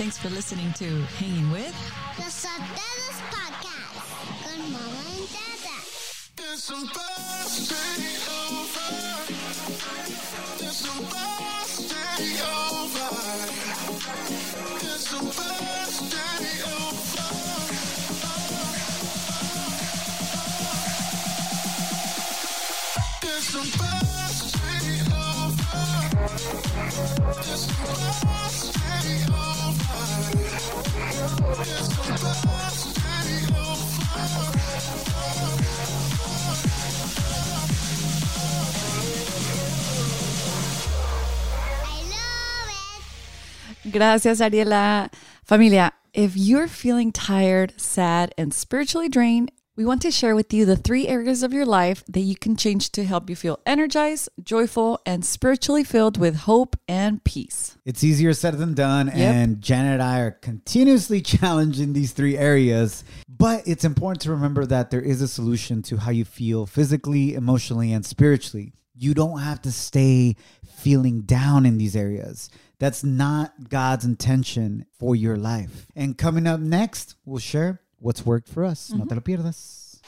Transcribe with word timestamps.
Thanks 0.00 0.16
for 0.16 0.30
listening 0.30 0.72
to 0.78 1.02
Hanging 1.18 1.50
With. 1.50 1.76
The 2.16 2.22
Sotelos 2.22 3.20
Podcast 3.28 4.00
con 4.42 4.72
Mama 4.72 5.04
and 5.12 5.28
Dada. 5.28 5.76
It's 6.38 6.62
supposed 6.64 7.68
to 7.68 7.76
over. 8.32 8.88
It's 10.64 10.80
supposed 10.88 11.90
to 11.90 12.00
be 12.16 12.30
over. 12.40 13.10
It's 14.80 15.04
supposed 15.06 16.10
to 16.12 16.24
be 16.40 16.52
over. 16.64 17.28
It's 23.22 23.44
supposed 23.44 24.09
Gracias, 43.90 44.40
Ariela. 44.40 45.10
Familia, 45.44 45.92
if 46.14 46.36
you're 46.36 46.68
feeling 46.68 47.10
tired, 47.10 47.74
sad, 47.76 48.32
and 48.38 48.54
spiritually 48.54 49.08
drained, 49.08 49.50
we 49.80 49.86
want 49.86 50.02
to 50.02 50.10
share 50.10 50.34
with 50.34 50.52
you 50.52 50.66
the 50.66 50.76
three 50.76 51.08
areas 51.08 51.42
of 51.42 51.54
your 51.54 51.64
life 51.64 52.04
that 52.06 52.20
you 52.20 52.36
can 52.36 52.54
change 52.54 52.90
to 52.90 53.02
help 53.02 53.30
you 53.30 53.34
feel 53.34 53.58
energized, 53.64 54.28
joyful, 54.42 55.00
and 55.06 55.24
spiritually 55.24 55.84
filled 55.84 56.18
with 56.18 56.36
hope 56.36 56.76
and 56.86 57.24
peace. 57.24 57.78
It's 57.86 58.04
easier 58.04 58.34
said 58.34 58.58
than 58.58 58.74
done, 58.74 59.08
and 59.08 59.62
Janet 59.62 59.94
and 59.94 60.02
I 60.02 60.20
are 60.20 60.32
continuously 60.32 61.22
challenging 61.22 61.94
these 61.94 62.12
three 62.12 62.36
areas. 62.36 63.04
But 63.26 63.66
it's 63.66 63.86
important 63.86 64.20
to 64.24 64.32
remember 64.32 64.66
that 64.66 64.90
there 64.90 65.00
is 65.00 65.22
a 65.22 65.28
solution 65.28 65.80
to 65.84 65.96
how 65.96 66.10
you 66.10 66.26
feel 66.26 66.66
physically, 66.66 67.32
emotionally, 67.32 67.90
and 67.94 68.04
spiritually. 68.04 68.74
You 68.94 69.14
don't 69.14 69.40
have 69.40 69.62
to 69.62 69.72
stay 69.72 70.36
feeling 70.76 71.22
down 71.22 71.64
in 71.64 71.78
these 71.78 71.96
areas. 71.96 72.50
That's 72.80 73.02
not 73.02 73.70
God's 73.70 74.04
intention 74.04 74.84
for 74.98 75.16
your 75.16 75.38
life. 75.38 75.86
And 75.96 76.18
coming 76.18 76.46
up 76.46 76.60
next, 76.60 77.16
we'll 77.24 77.38
share 77.38 77.80
what's 78.00 78.24
worked 78.26 78.48
for 78.48 78.64
us. 78.64 78.90
No 78.92 79.04
te 79.04 79.14
lo 79.14 79.20
pierdas. 79.20 80.00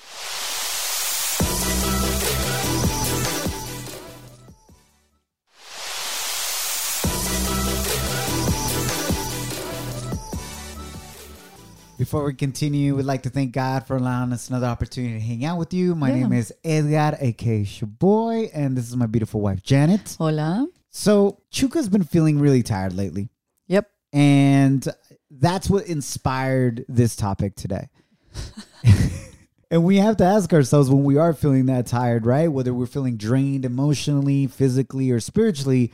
Before 11.99 12.25
we 12.25 12.35
continue, 12.35 12.97
we'd 12.97 13.05
like 13.05 13.23
to 13.23 13.31
thank 13.31 13.53
God 13.53 13.87
for 13.87 13.97
allowing 13.97 14.33
us 14.33 14.49
another 14.49 14.67
opportunity 14.67 15.15
to 15.15 15.21
hang 15.21 15.45
out 15.45 15.57
with 15.59 15.73
you. 15.73 15.95
My 15.95 16.09
Yeah. 16.09 16.23
name 16.23 16.33
is 16.33 16.53
Edgar, 16.65 17.17
aka 17.21 17.63
Shaboy, 17.65 18.51
and 18.53 18.77
this 18.77 18.89
is 18.89 18.97
my 18.97 19.07
beautiful 19.07 19.41
wife, 19.41 19.63
Janet. 19.63 20.17
Hola. 20.19 20.67
So, 20.91 21.39
Chuka's 21.51 21.89
been 21.89 22.03
feeling 22.03 22.41
really 22.41 22.63
tired 22.65 22.93
lately, 22.95 23.29
Yep. 23.69 23.87
and 24.13 24.89
that's 25.41 25.69
what 25.71 25.87
inspired 25.87 26.85
this 26.89 27.17
topic 27.17 27.55
today. 27.57 27.89
and 29.71 29.85
we 29.85 29.97
have 29.97 30.17
to 30.19 30.25
ask 30.25 30.53
ourselves 30.53 30.91
when 30.91 31.05
we 31.05 31.17
are 31.17 31.33
feeling 31.33 31.67
that 31.67 31.87
tired, 31.87 32.27
right? 32.27 32.49
Whether 32.49 32.75
we're 32.75 32.87
feeling 32.87 33.17
drained 33.17 33.65
emotionally, 33.65 34.47
physically, 34.47 35.11
or 35.11 35.21
spiritually, 35.21 35.93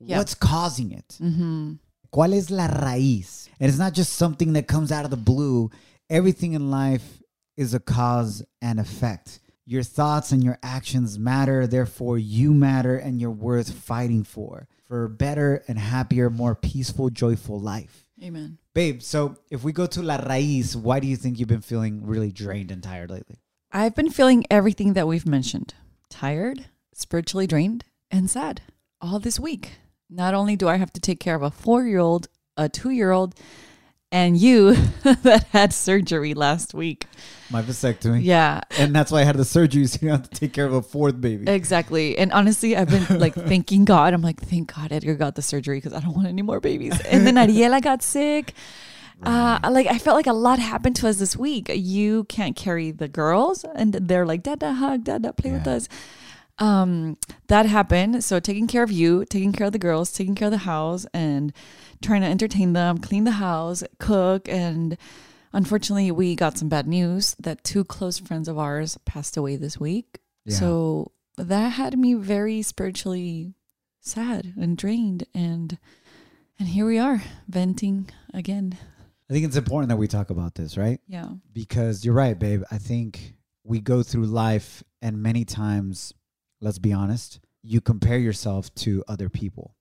Yeah. 0.00 0.18
what's 0.18 0.34
causing 0.34 0.90
it? 0.92 1.16
Mm-hmm. 1.20 1.74
¿Cuál 2.12 2.34
es 2.34 2.50
la 2.50 2.66
raíz? 2.66 3.48
And 3.60 3.68
it's 3.68 3.78
not 3.78 3.92
just 3.94 4.14
something 4.14 4.54
that 4.54 4.66
comes 4.66 4.90
out 4.90 5.04
of 5.04 5.10
the 5.10 5.16
blue. 5.16 5.70
Everything 6.08 6.54
in 6.54 6.70
life 6.70 7.22
is 7.56 7.74
a 7.74 7.78
cause 7.80 8.42
and 8.60 8.80
effect. 8.80 9.38
Your 9.66 9.84
thoughts 9.84 10.32
and 10.32 10.42
your 10.42 10.58
actions 10.64 11.16
matter, 11.18 11.66
therefore, 11.68 12.18
you 12.18 12.52
matter 12.52 12.96
and 12.96 13.20
you're 13.20 13.30
worth 13.30 13.72
fighting 13.72 14.24
for. 14.24 14.66
For 14.86 15.04
a 15.04 15.08
better 15.08 15.62
and 15.68 15.78
happier, 15.78 16.30
more 16.30 16.56
peaceful, 16.56 17.10
joyful 17.10 17.60
life. 17.60 18.06
Amen. 18.20 18.58
Babe, 18.72 19.02
so 19.02 19.36
if 19.50 19.64
we 19.64 19.72
go 19.72 19.86
to 19.86 20.00
La 20.00 20.18
Raíz, 20.18 20.76
why 20.76 21.00
do 21.00 21.08
you 21.08 21.16
think 21.16 21.38
you've 21.38 21.48
been 21.48 21.60
feeling 21.60 22.06
really 22.06 22.30
drained 22.30 22.70
and 22.70 22.80
tired 22.80 23.10
lately? 23.10 23.40
I've 23.72 23.96
been 23.96 24.10
feeling 24.10 24.44
everything 24.48 24.92
that 24.92 25.08
we've 25.08 25.26
mentioned 25.26 25.74
tired, 26.08 26.66
spiritually 26.94 27.48
drained, 27.48 27.84
and 28.12 28.30
sad 28.30 28.62
all 29.00 29.18
this 29.18 29.40
week. 29.40 29.72
Not 30.08 30.34
only 30.34 30.54
do 30.54 30.68
I 30.68 30.76
have 30.76 30.92
to 30.92 31.00
take 31.00 31.18
care 31.18 31.34
of 31.34 31.42
a 31.42 31.50
four 31.50 31.84
year 31.84 31.98
old, 31.98 32.28
a 32.56 32.68
two 32.68 32.90
year 32.90 33.10
old, 33.10 33.34
and 34.12 34.36
you 34.36 34.74
that 35.02 35.46
had 35.50 35.72
surgery 35.72 36.34
last 36.34 36.74
week. 36.74 37.06
My 37.50 37.62
vasectomy. 37.62 38.20
Yeah, 38.22 38.60
And 38.78 38.94
that's 38.94 39.10
why 39.10 39.20
I 39.20 39.24
had 39.24 39.36
the 39.36 39.44
surgery, 39.44 39.86
so 39.86 39.98
you 40.02 40.10
have 40.10 40.28
to 40.28 40.30
take 40.30 40.52
care 40.52 40.66
of 40.66 40.72
a 40.72 40.82
fourth 40.82 41.20
baby. 41.20 41.50
exactly. 41.50 42.16
And 42.18 42.32
honestly, 42.32 42.76
I've 42.76 42.88
been 42.88 43.18
like 43.18 43.34
thanking 43.50 43.84
God. 43.84 44.14
I'm 44.14 44.22
like, 44.22 44.40
thank 44.40 44.74
God 44.74 44.92
Edgar 44.92 45.14
got 45.14 45.34
the 45.34 45.42
surgery 45.42 45.78
because 45.78 45.92
I 45.92 46.00
don't 46.00 46.14
want 46.14 46.28
any 46.28 46.42
more 46.42 46.60
babies. 46.60 47.00
And 47.02 47.26
then 47.26 47.34
Ariela 47.36 47.82
got 47.82 48.02
sick. 48.02 48.54
Uh, 49.22 49.58
like 49.70 49.86
I 49.86 49.98
felt 49.98 50.16
like 50.16 50.26
a 50.26 50.32
lot 50.32 50.58
happened 50.58 50.96
to 50.96 51.08
us 51.08 51.18
this 51.18 51.36
week. 51.36 51.70
You 51.74 52.24
can't 52.24 52.56
carry 52.56 52.90
the 52.90 53.06
girls, 53.06 53.64
and 53.74 53.92
they're 53.92 54.24
like, 54.24 54.42
"Dada, 54.42 54.72
hug, 54.72 55.04
Dada, 55.04 55.34
play 55.34 55.52
with 55.52 55.66
us." 55.66 55.90
Um, 56.60 57.16
that 57.48 57.66
happened. 57.66 58.22
So 58.22 58.38
taking 58.38 58.66
care 58.66 58.82
of 58.82 58.92
you, 58.92 59.24
taking 59.24 59.52
care 59.52 59.66
of 59.66 59.72
the 59.72 59.78
girls, 59.78 60.12
taking 60.12 60.34
care 60.34 60.46
of 60.48 60.52
the 60.52 60.58
house, 60.58 61.06
and 61.14 61.52
trying 62.02 62.20
to 62.20 62.26
entertain 62.26 62.74
them, 62.74 62.98
clean 62.98 63.24
the 63.24 63.32
house, 63.32 63.82
cook, 63.98 64.48
and 64.48 64.96
unfortunately, 65.52 66.10
we 66.10 66.34
got 66.36 66.58
some 66.58 66.68
bad 66.68 66.86
news 66.86 67.34
that 67.40 67.64
two 67.64 67.82
close 67.84 68.18
friends 68.18 68.46
of 68.46 68.58
ours 68.58 68.98
passed 69.04 69.36
away 69.36 69.56
this 69.56 69.80
week. 69.80 70.20
Yeah. 70.44 70.56
So 70.56 71.12
that 71.36 71.70
had 71.70 71.98
me 71.98 72.14
very 72.14 72.62
spiritually 72.62 73.54
sad 74.00 74.54
and 74.60 74.76
drained, 74.76 75.24
and 75.34 75.78
and 76.58 76.68
here 76.68 76.86
we 76.86 76.98
are 76.98 77.22
venting 77.48 78.10
again. 78.34 78.76
I 79.28 79.32
think 79.32 79.46
it's 79.46 79.56
important 79.56 79.88
that 79.90 79.96
we 79.96 80.08
talk 80.08 80.30
about 80.30 80.56
this, 80.56 80.76
right? 80.76 81.00
Yeah. 81.06 81.28
because 81.52 82.04
you're 82.04 82.14
right, 82.14 82.36
babe. 82.38 82.64
I 82.70 82.78
think 82.78 83.34
we 83.64 83.78
go 83.80 84.02
through 84.02 84.26
life, 84.26 84.82
and 85.00 85.22
many 85.22 85.44
times, 85.44 86.12
let's 86.60 86.78
be 86.78 86.92
honest, 86.92 87.40
you 87.62 87.80
compare 87.80 88.18
yourself 88.18 88.74
to 88.76 89.04
other 89.08 89.28
people. 89.28 89.74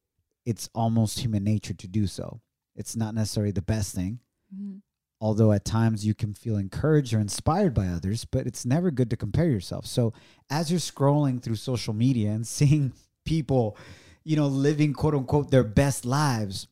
It's 0.46 0.70
almost 0.74 1.20
human 1.20 1.44
nature 1.44 1.74
to 1.74 1.88
do 1.88 2.08
so. 2.08 2.42
It's 2.76 2.96
not 2.96 3.14
necessarily 3.14 3.52
the 3.52 3.62
best 3.62 3.94
thing, 3.96 4.20
Mhm. 4.56 4.82
although 5.22 5.52
at 5.52 5.66
times 5.66 6.06
you 6.06 6.14
can 6.14 6.34
feel 6.34 6.58
encouraged 6.58 7.14
or 7.14 7.20
inspired 7.20 7.74
by 7.74 7.88
others, 7.88 8.26
but 8.26 8.48
it's 8.48 8.66
never 8.66 8.92
good 8.92 9.10
to 9.10 9.18
compare 9.18 9.50
yourself. 9.50 9.86
So, 9.86 10.14
as 10.50 10.72
you're 10.72 10.80
scrolling 10.80 11.42
through 11.42 11.56
social 11.56 11.94
media 11.94 12.32
and 12.32 12.48
seeing 12.58 12.94
people, 13.26 13.78
you 14.24 14.36
know, 14.36 14.48
living 14.48 14.94
quote 14.94 15.14
unquote 15.16 15.52
their 15.52 15.64
best 15.64 16.06
lives, 16.06 16.68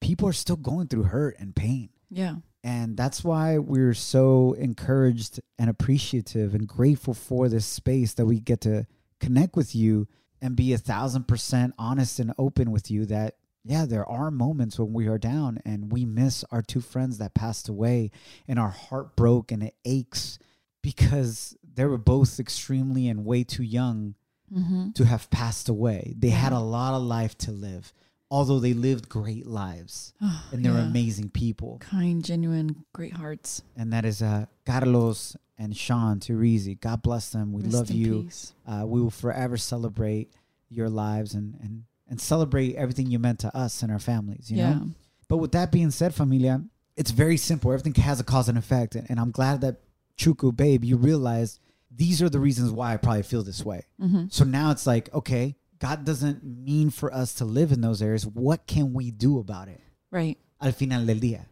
people 0.00 0.28
are 0.28 0.32
still 0.32 0.56
going 0.56 0.86
through 0.88 1.04
hurt 1.04 1.36
and 1.38 1.54
pain. 1.54 1.90
Yeah. 2.10 2.36
And 2.64 2.96
that's 2.96 3.22
why 3.22 3.58
we're 3.58 3.94
so 3.94 4.52
encouraged 4.54 5.40
and 5.58 5.70
appreciative 5.70 6.54
and 6.54 6.66
grateful 6.66 7.14
for 7.14 7.48
this 7.48 7.66
space 7.66 8.14
that 8.14 8.26
we 8.26 8.40
get 8.40 8.60
to 8.62 8.86
connect 9.20 9.56
with 9.56 9.74
you 9.74 10.08
and 10.40 10.54
be 10.56 10.72
a 10.72 10.78
thousand 10.78 11.26
percent 11.28 11.74
honest 11.78 12.18
and 12.20 12.32
open 12.38 12.70
with 12.70 12.90
you 12.90 13.04
that, 13.06 13.36
yeah, 13.64 13.84
there 13.84 14.06
are 14.08 14.30
moments 14.30 14.78
when 14.78 14.92
we 14.92 15.08
are 15.08 15.18
down 15.18 15.58
and 15.64 15.92
we 15.92 16.04
miss 16.04 16.44
our 16.50 16.62
two 16.62 16.80
friends 16.80 17.18
that 17.18 17.34
passed 17.34 17.68
away 17.68 18.10
and 18.46 18.58
our 18.58 18.70
heart 18.70 19.16
broke 19.16 19.50
and 19.52 19.62
it 19.62 19.74
aches 19.84 20.38
because 20.82 21.56
they 21.74 21.84
were 21.84 21.98
both 21.98 22.38
extremely 22.40 23.08
and 23.08 23.24
way 23.24 23.44
too 23.44 23.62
young 23.64 24.14
Mm-hmm. 24.50 24.92
to 24.92 25.04
have 25.04 25.28
passed 25.28 25.68
away. 25.68 26.14
They 26.16 26.30
had 26.30 26.54
a 26.54 26.58
lot 26.58 26.94
of 26.94 27.02
life 27.02 27.36
to 27.36 27.52
live, 27.52 27.92
although 28.30 28.58
they 28.58 28.74
lived 28.74 29.08
great 29.08 29.46
lives 29.46 30.12
and 30.52 30.64
they're 30.64 30.76
amazing 30.76 31.30
people 31.30 31.78
Kind, 31.80 32.24
genuine, 32.24 32.84
great 32.92 33.14
hearts. 33.14 33.62
and 33.76 33.92
that 33.92 34.04
is 34.04 34.22
uh, 34.22 34.46
Carlos 34.66 35.36
and 35.58 35.76
Sean 35.76 36.20
Teresi. 36.20 36.78
God 36.80 37.02
bless 37.02 37.30
them. 37.30 37.52
We 37.52 37.62
Rest 37.62 37.74
love 37.74 37.90
you. 37.90 38.28
Uh, 38.66 38.84
we 38.86 39.00
will 39.00 39.10
forever 39.10 39.56
celebrate 39.56 40.32
your 40.68 40.88
lives 40.88 41.34
and, 41.34 41.58
and, 41.62 41.84
and 42.08 42.20
celebrate 42.20 42.76
everything 42.76 43.10
you 43.10 43.18
meant 43.18 43.40
to 43.40 43.56
us 43.56 43.82
and 43.82 43.90
our 43.90 43.98
families, 43.98 44.50
you 44.50 44.58
yeah. 44.58 44.74
know? 44.74 44.86
But 45.28 45.38
with 45.38 45.52
that 45.52 45.72
being 45.72 45.90
said, 45.90 46.14
familia, 46.14 46.62
it's 46.96 47.10
very 47.10 47.36
simple. 47.36 47.72
Everything 47.72 47.94
has 48.02 48.20
a 48.20 48.24
cause 48.24 48.48
and 48.48 48.56
effect. 48.56 48.94
And, 48.94 49.10
and 49.10 49.18
I'm 49.18 49.30
glad 49.30 49.60
that 49.62 49.76
Chuku, 50.16 50.56
babe, 50.56 50.84
you 50.84 50.96
realized 50.96 51.58
these 51.90 52.22
are 52.22 52.28
the 52.28 52.40
reasons 52.40 52.70
why 52.70 52.94
I 52.94 52.96
probably 52.96 53.22
feel 53.22 53.42
this 53.42 53.64
way. 53.64 53.86
Mm-hmm. 54.00 54.26
So 54.30 54.44
now 54.44 54.70
it's 54.70 54.86
like, 54.86 55.12
okay, 55.14 55.56
God 55.78 56.04
doesn't 56.04 56.42
mean 56.42 56.90
for 56.90 57.12
us 57.12 57.34
to 57.34 57.44
live 57.44 57.72
in 57.72 57.80
those 57.80 58.02
areas. 58.02 58.26
What 58.26 58.66
can 58.66 58.92
we 58.92 59.10
do 59.10 59.38
about 59.38 59.68
it? 59.68 59.80
Right. 60.10 60.38
al 60.60 60.72
final 60.72 61.04
del 61.06 61.16
día, 61.16 61.46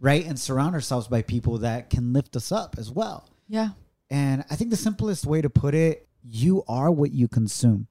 right? 0.00 0.24
And 0.26 0.38
surround 0.38 0.74
ourselves 0.74 1.08
by 1.08 1.22
people 1.22 1.58
that 1.58 1.90
can 1.90 2.12
lift 2.12 2.36
us 2.36 2.52
up 2.52 2.76
as 2.78 2.90
well. 2.90 3.28
Yeah. 3.48 3.70
And 4.10 4.44
I 4.50 4.56
think 4.56 4.70
the 4.70 4.76
simplest 4.76 5.26
way 5.26 5.42
to 5.42 5.50
put 5.50 5.74
it, 5.74 6.08
you 6.22 6.64
are 6.68 6.90
what 6.90 7.12
you 7.12 7.28
consume. 7.28 7.88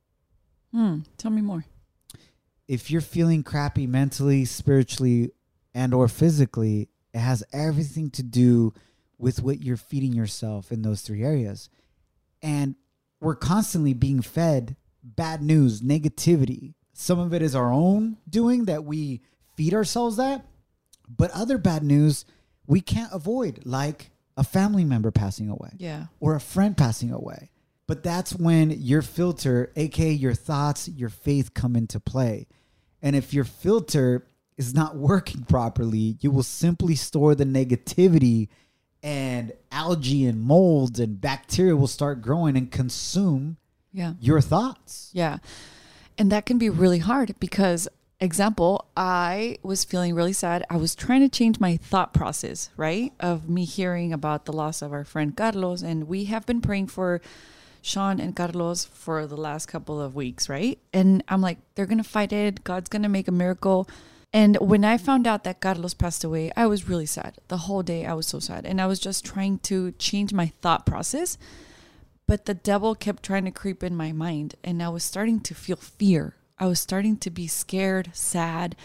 Hmm. 0.73 0.99
Tell 1.17 1.31
me 1.31 1.41
more. 1.41 1.65
If 2.67 2.89
you're 2.89 3.01
feeling 3.01 3.43
crappy 3.43 3.85
mentally, 3.85 4.45
spiritually, 4.45 5.31
and 5.73 5.93
or 5.93 6.07
physically, 6.07 6.89
it 7.13 7.19
has 7.19 7.43
everything 7.53 8.09
to 8.11 8.23
do 8.23 8.73
with 9.17 9.41
what 9.41 9.61
you're 9.61 9.77
feeding 9.77 10.13
yourself 10.13 10.71
in 10.71 10.81
those 10.81 11.01
three 11.01 11.23
areas. 11.23 11.69
And 12.41 12.75
we're 13.21 13.35
constantly 13.35 13.93
being 13.93 14.21
fed 14.21 14.75
bad 15.15 15.41
news, 15.41 15.81
negativity. 15.81 16.73
Some 16.93 17.19
of 17.19 17.33
it 17.33 17.41
is 17.41 17.55
our 17.55 17.71
own 17.71 18.17
doing 18.29 18.65
that 18.65 18.83
we 18.85 19.21
feed 19.55 19.73
ourselves 19.73 20.17
that, 20.17 20.45
but 21.07 21.31
other 21.31 21.57
bad 21.57 21.83
news 21.83 22.25
we 22.67 22.81
can't 22.81 23.11
avoid, 23.13 23.61
like 23.65 24.11
a 24.37 24.43
family 24.43 24.83
member 24.83 25.11
passing 25.11 25.49
away 25.49 25.69
Yeah. 25.77 26.07
or 26.19 26.35
a 26.35 26.39
friend 26.39 26.75
passing 26.75 27.11
away. 27.11 27.51
But 27.87 28.01
that's 28.01 28.33
when 28.33 28.71
your 28.71 29.01
filter, 29.03 29.71
aka 29.75 30.11
your 30.11 30.33
thoughts, 30.33 30.87
your 30.89 31.09
faith 31.09 31.53
come 31.53 31.75
into 31.75 31.99
play. 31.99 32.47
And 33.01 33.15
if 33.15 33.33
your 33.33 33.43
filter 33.43 34.25
is 34.57 34.73
not 34.73 34.95
working 34.97 35.43
properly, 35.43 36.17
you 36.21 36.31
will 36.31 36.41
simply 36.43 36.95
store 36.95 37.35
the 37.35 37.45
negativity 37.45 38.47
and 39.03 39.51
algae 39.71 40.25
and 40.25 40.41
molds 40.41 40.99
and 40.99 41.21
bacteria 41.21 41.75
will 41.75 41.85
start 41.87 42.21
growing 42.23 42.57
and 42.57 42.71
consume 42.71 43.57
Yeah. 43.95 44.13
your 44.19 44.42
thoughts. 44.42 45.09
Yeah. 45.13 45.38
And 46.18 46.31
that 46.31 46.45
can 46.45 46.57
be 46.57 46.69
really 46.69 47.00
hard 47.00 47.33
because, 47.39 47.88
example, 48.19 48.86
I 48.95 49.57
was 49.63 49.83
feeling 49.86 50.13
really 50.13 50.33
sad. 50.33 50.65
I 50.69 50.77
was 50.77 50.95
trying 50.95 51.21
to 51.21 51.30
change 51.30 51.59
my 51.59 51.77
thought 51.77 52.13
process, 52.13 52.69
right? 52.75 53.13
Of 53.19 53.50
me 53.50 53.63
hearing 53.63 54.12
about 54.12 54.45
the 54.45 54.53
loss 54.53 54.81
of 54.81 54.92
our 54.92 55.06
friend 55.06 55.36
Carlos. 55.36 55.81
And 55.81 56.07
we 56.07 56.25
have 56.25 56.45
been 56.45 56.62
praying 56.62 56.88
for 56.88 57.21
Sean 57.81 58.19
and 58.19 58.36
Carlos 58.36 58.83
for 58.83 59.25
the 59.27 59.38
last 59.38 59.68
couple 59.68 60.01
of 60.01 60.13
weeks, 60.13 60.50
right? 60.50 60.77
And 60.91 61.24
I'm 61.30 61.41
like, 61.41 61.59
they're 61.75 61.86
going 61.86 62.03
to 62.03 62.09
fight 62.09 62.33
it. 62.33 62.63
God's 62.63 62.89
going 62.89 63.03
to 63.03 63.09
make 63.09 63.27
a 63.30 63.31
miracle. 63.31 63.88
And 64.33 64.57
when 64.57 64.83
I 64.83 64.98
found 64.98 65.25
out 65.25 65.45
that 65.45 65.62
Carlos 65.62 65.94
passed 65.94 66.25
away, 66.25 66.51
I 66.57 66.65
was 66.65 66.89
really 66.89 67.06
sad. 67.06 67.38
The 67.48 67.57
whole 67.57 67.83
day 67.83 68.06
I 68.06 68.13
was 68.13 68.27
so 68.27 68.39
sad. 68.39 68.65
And 68.65 68.81
I 68.81 68.88
was 68.88 69.00
just 69.00 69.24
trying 69.24 69.59
to 69.59 69.94
change 69.94 70.33
my 70.33 70.48
thought 70.62 70.86
process 70.86 71.38
but 72.27 72.45
the 72.45 72.54
devil 72.54 72.95
kept 72.95 73.24
trying 73.24 73.45
to 73.45 73.51
creep 73.51 73.83
in 73.83 73.95
my 73.95 74.12
mind 74.12 74.56
and 74.63 74.81
i 74.81 74.89
was 74.89 75.04
starting 75.04 75.39
to 75.39 75.54
feel 75.54 75.77
fear. 75.77 76.36
I 76.57 76.68
was 76.68 76.80
starting 76.80 77.18
to 77.18 77.30
be 77.30 77.48
scared 77.48 78.12
sad 78.13 78.75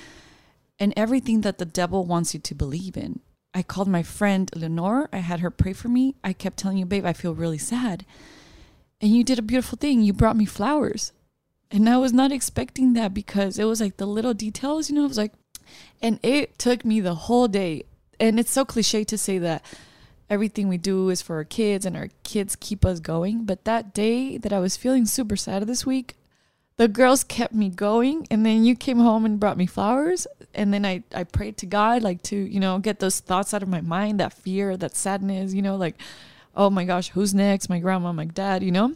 and 0.79 0.93
everything 0.97 1.43
that 1.43 1.59
the 1.59 1.65
devil 1.65 2.05
wants 2.05 2.35
you 2.35 2.41
to 2.41 2.55
believe 2.55 2.97
in. 2.97 3.21
I 3.55 3.63
called 3.63 3.89
my 3.89 4.03
friend 4.03 4.51
lenore 4.55 5.09
i 5.13 5.19
had 5.19 5.41
her 5.41 5.51
pray 5.51 5.73
for 5.73 5.89
me. 5.89 6.17
I 6.23 6.33
kept 6.33 6.59
telling 6.59 6.79
you 6.79 6.87
babe 6.87 7.07
i 7.07 7.13
feel 7.13 7.35
really 7.35 7.59
sad. 7.59 8.05
And 9.01 9.15
you 9.15 9.25
did 9.25 9.39
a 9.39 9.43
beautiful 9.43 9.79
thing. 9.79 10.03
You 10.03 10.13
brought 10.13 10.37
me 10.37 10.45
flowers. 10.45 11.13
And 11.71 11.89
i 11.89 11.97
was 11.97 12.13
not 12.13 12.33
expecting 12.33 12.93
that 12.95 13.15
because 13.15 13.59
it 13.59 13.65
was 13.65 13.81
like 13.81 13.97
the 13.97 14.07
little 14.07 14.35
details 14.35 14.89
you 14.89 14.97
know? 14.97 15.05
It 15.05 15.09
was 15.09 15.19
like 15.19 15.33
and 16.03 16.19
it 16.23 16.59
took 16.59 16.85
me 16.85 17.01
the 17.01 17.15
whole 17.15 17.49
day. 17.49 17.85
And 18.19 18.39
it's 18.39 18.51
so 18.51 18.65
cliche 18.65 19.05
to 19.05 19.17
say 19.17 19.39
that 19.39 19.65
everything 20.31 20.69
we 20.69 20.79
do 20.79 21.11
is 21.11 21.21
for 21.21 21.37
our 21.37 21.45
kids 21.45 21.85
and 21.85 21.97
our 21.97 22.09
kids 22.23 22.57
keep 22.57 22.87
us 22.87 23.01
going. 23.01 23.45
But 23.45 23.65
that 23.65 23.93
day 23.93 24.39
that 24.39 24.53
I 24.53 24.61
was 24.61 24.77
feeling 24.77 25.05
super 25.05 25.37
sad 25.37 25.65
this 25.65 25.85
week, 25.85 26.17
the 26.77 26.89
girls 26.89 27.25
kept 27.25 27.53
me 27.53 27.69
going. 27.69 28.27
And 28.31 28.47
then 28.47 28.65
you 28.65 28.77
came 28.77 28.99
home 28.99 29.27
and 29.27 29.41
brought 29.41 29.59
me 29.59 29.67
flowers. 29.67 30.27
And 30.55 30.73
then 30.73 30.87
I, 30.87 31.03
I 31.13 31.25
prayed 31.25 31.57
to 31.59 31.67
God, 31.67 32.03
like 32.03 32.23
to, 32.25 32.37
you 32.37 32.61
know, 32.61 32.79
get 32.79 33.01
those 33.01 33.19
thoughts 33.21 33.53
out 33.53 33.63
of 33.63 33.69
my 33.69 33.81
mind, 33.81 34.21
that 34.21 34.33
fear, 34.33 34.77
that 34.77 34.97
sadness, 34.97 35.53
you 35.53 35.63
know, 35.63 35.77
like, 35.77 35.97
oh 36.57 36.71
my 36.71 36.85
gosh, 36.85 37.11
who's 37.11 37.35
next? 37.35 37.69
My 37.69 37.81
grandma, 37.81 38.13
my 38.13 38.25
dad, 38.25 38.63
you 38.63 38.73
know? 38.73 38.95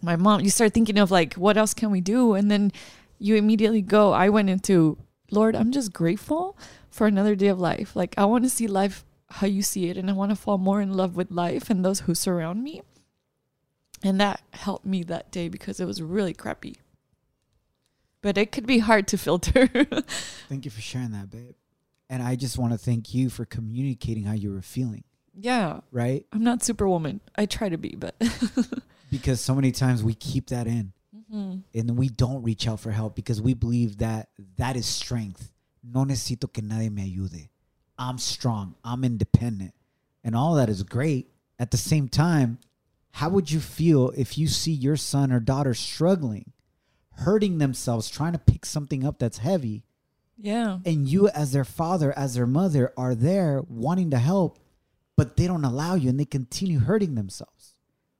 My 0.00 0.14
mom, 0.14 0.42
you 0.42 0.50
start 0.50 0.74
thinking 0.74 0.98
of 0.98 1.10
like, 1.10 1.34
what 1.34 1.56
else 1.56 1.74
can 1.74 1.90
we 1.90 2.00
do? 2.00 2.34
And 2.34 2.50
then 2.50 2.70
you 3.18 3.34
immediately 3.34 3.82
go, 3.82 4.12
I 4.12 4.28
went 4.28 4.48
into, 4.48 4.96
Lord, 5.30 5.56
I'm 5.56 5.72
just 5.72 5.92
grateful 5.92 6.56
for 6.90 7.06
another 7.06 7.34
day 7.34 7.48
of 7.48 7.58
life. 7.58 7.96
Like, 7.96 8.14
I 8.16 8.24
want 8.26 8.44
to 8.44 8.50
see 8.50 8.68
life 8.68 9.04
how 9.30 9.46
you 9.46 9.62
see 9.62 9.88
it 9.90 9.96
and 9.96 10.08
I 10.08 10.12
want 10.14 10.30
to 10.30 10.36
fall 10.36 10.58
more 10.58 10.80
in 10.80 10.92
love 10.94 11.16
with 11.16 11.30
life 11.30 11.68
and 11.70 11.84
those 11.84 12.00
who 12.00 12.14
surround 12.14 12.62
me. 12.62 12.82
And 14.02 14.20
that 14.20 14.40
helped 14.52 14.86
me 14.86 15.02
that 15.04 15.30
day 15.32 15.48
because 15.48 15.80
it 15.80 15.84
was 15.86 16.00
really 16.00 16.32
crappy. 16.32 16.76
But 18.22 18.36
it 18.38 18.52
could 18.52 18.66
be 18.66 18.78
hard 18.78 19.06
to 19.08 19.18
filter. 19.18 19.66
Thank 20.48 20.64
you 20.64 20.70
for 20.70 20.80
sharing 20.80 21.10
that, 21.12 21.30
babe. 21.30 21.54
And 22.10 22.22
I 22.22 22.36
just 22.36 22.56
want 22.58 22.72
to 22.72 22.78
thank 22.78 23.12
you 23.12 23.28
for 23.28 23.44
communicating 23.44 24.24
how 24.24 24.32
you 24.32 24.50
were 24.50 24.62
feeling, 24.62 25.04
yeah, 25.34 25.80
right? 25.92 26.24
I'm 26.32 26.42
not 26.42 26.62
superwoman. 26.62 27.20
I 27.36 27.44
try 27.44 27.68
to 27.68 27.76
be, 27.76 27.96
but 27.98 28.14
Because 29.10 29.42
so 29.42 29.54
many 29.54 29.72
times 29.72 30.02
we 30.02 30.14
keep 30.14 30.46
that 30.48 30.66
in 30.66 30.92
Mhm. 31.30 31.64
and 31.74 31.98
we 31.98 32.08
don't 32.08 32.42
reach 32.42 32.66
out 32.66 32.80
for 32.80 32.90
help 32.92 33.14
because 33.14 33.42
we 33.42 33.52
believe 33.52 33.98
that 33.98 34.30
that 34.56 34.74
is 34.76 34.86
strength. 34.86 35.52
No 35.82 36.04
necesito 36.06 36.50
que 36.50 36.62
nadie 36.62 36.90
me 36.90 37.02
ayude. 37.14 37.48
I'm 37.98 38.18
strong. 38.18 38.74
I'm 38.84 39.04
independent. 39.04 39.74
And 40.22 40.36
all 40.36 40.54
that 40.54 40.68
is 40.68 40.82
great. 40.82 41.30
At 41.58 41.70
the 41.70 41.76
same 41.76 42.08
time, 42.08 42.58
how 43.12 43.28
would 43.30 43.50
you 43.50 43.60
feel 43.60 44.12
if 44.16 44.38
you 44.38 44.46
see 44.46 44.72
your 44.72 44.96
son 44.96 45.32
or 45.32 45.40
daughter 45.40 45.74
struggling, 45.74 46.52
hurting 47.14 47.58
themselves, 47.58 48.08
trying 48.08 48.32
to 48.32 48.38
pick 48.38 48.64
something 48.64 49.04
up 49.04 49.18
that's 49.18 49.38
heavy, 49.38 49.84
yeah. 50.36 50.78
and 50.84 51.08
you, 51.08 51.28
as 51.28 51.52
their 51.52 51.64
father, 51.64 52.16
as 52.16 52.34
their 52.34 52.46
mother, 52.46 52.92
are 52.96 53.14
there 53.14 53.62
wanting 53.68 54.10
to 54.10 54.18
help, 54.18 54.60
but 55.16 55.36
they 55.36 55.48
don't 55.48 55.64
allow 55.64 55.94
you 55.94 56.08
and 56.08 56.20
they 56.20 56.24
continue 56.24 56.78
hurting 56.78 57.16
themselves 57.16 57.74